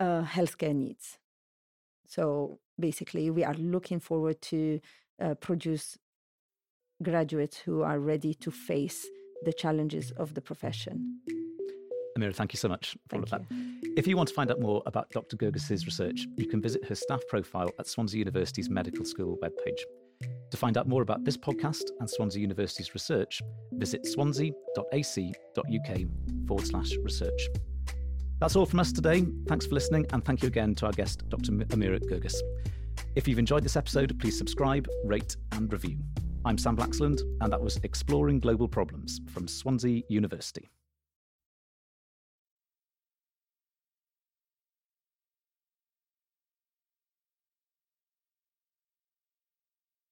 [0.00, 1.18] uh, healthcare needs.
[2.08, 4.80] So basically, we are looking forward to
[5.22, 5.98] uh, produce
[7.02, 9.06] graduates who are ready to face
[9.44, 11.20] the challenges of the profession.
[12.18, 13.92] Amira, thank you so much for all Thank of that.
[13.96, 15.36] If you want to find out more about Dr.
[15.36, 19.80] Guirguis's research, you can visit her staff profile at Swansea University's Medical School webpage.
[20.50, 23.40] To find out more about this podcast and Swansea University's research,
[23.72, 25.98] visit swansea.ac.uk
[26.48, 27.48] forward slash research.
[28.40, 29.26] That's all from us today.
[29.48, 31.50] Thanks for listening, and thank you again to our guest, Dr.
[31.50, 32.36] Amira Guirguis.
[33.16, 35.98] If you've enjoyed this episode, please subscribe, rate, and review.
[36.44, 40.70] I'm Sam Blaxland, and that was Exploring Global Problems from Swansea University.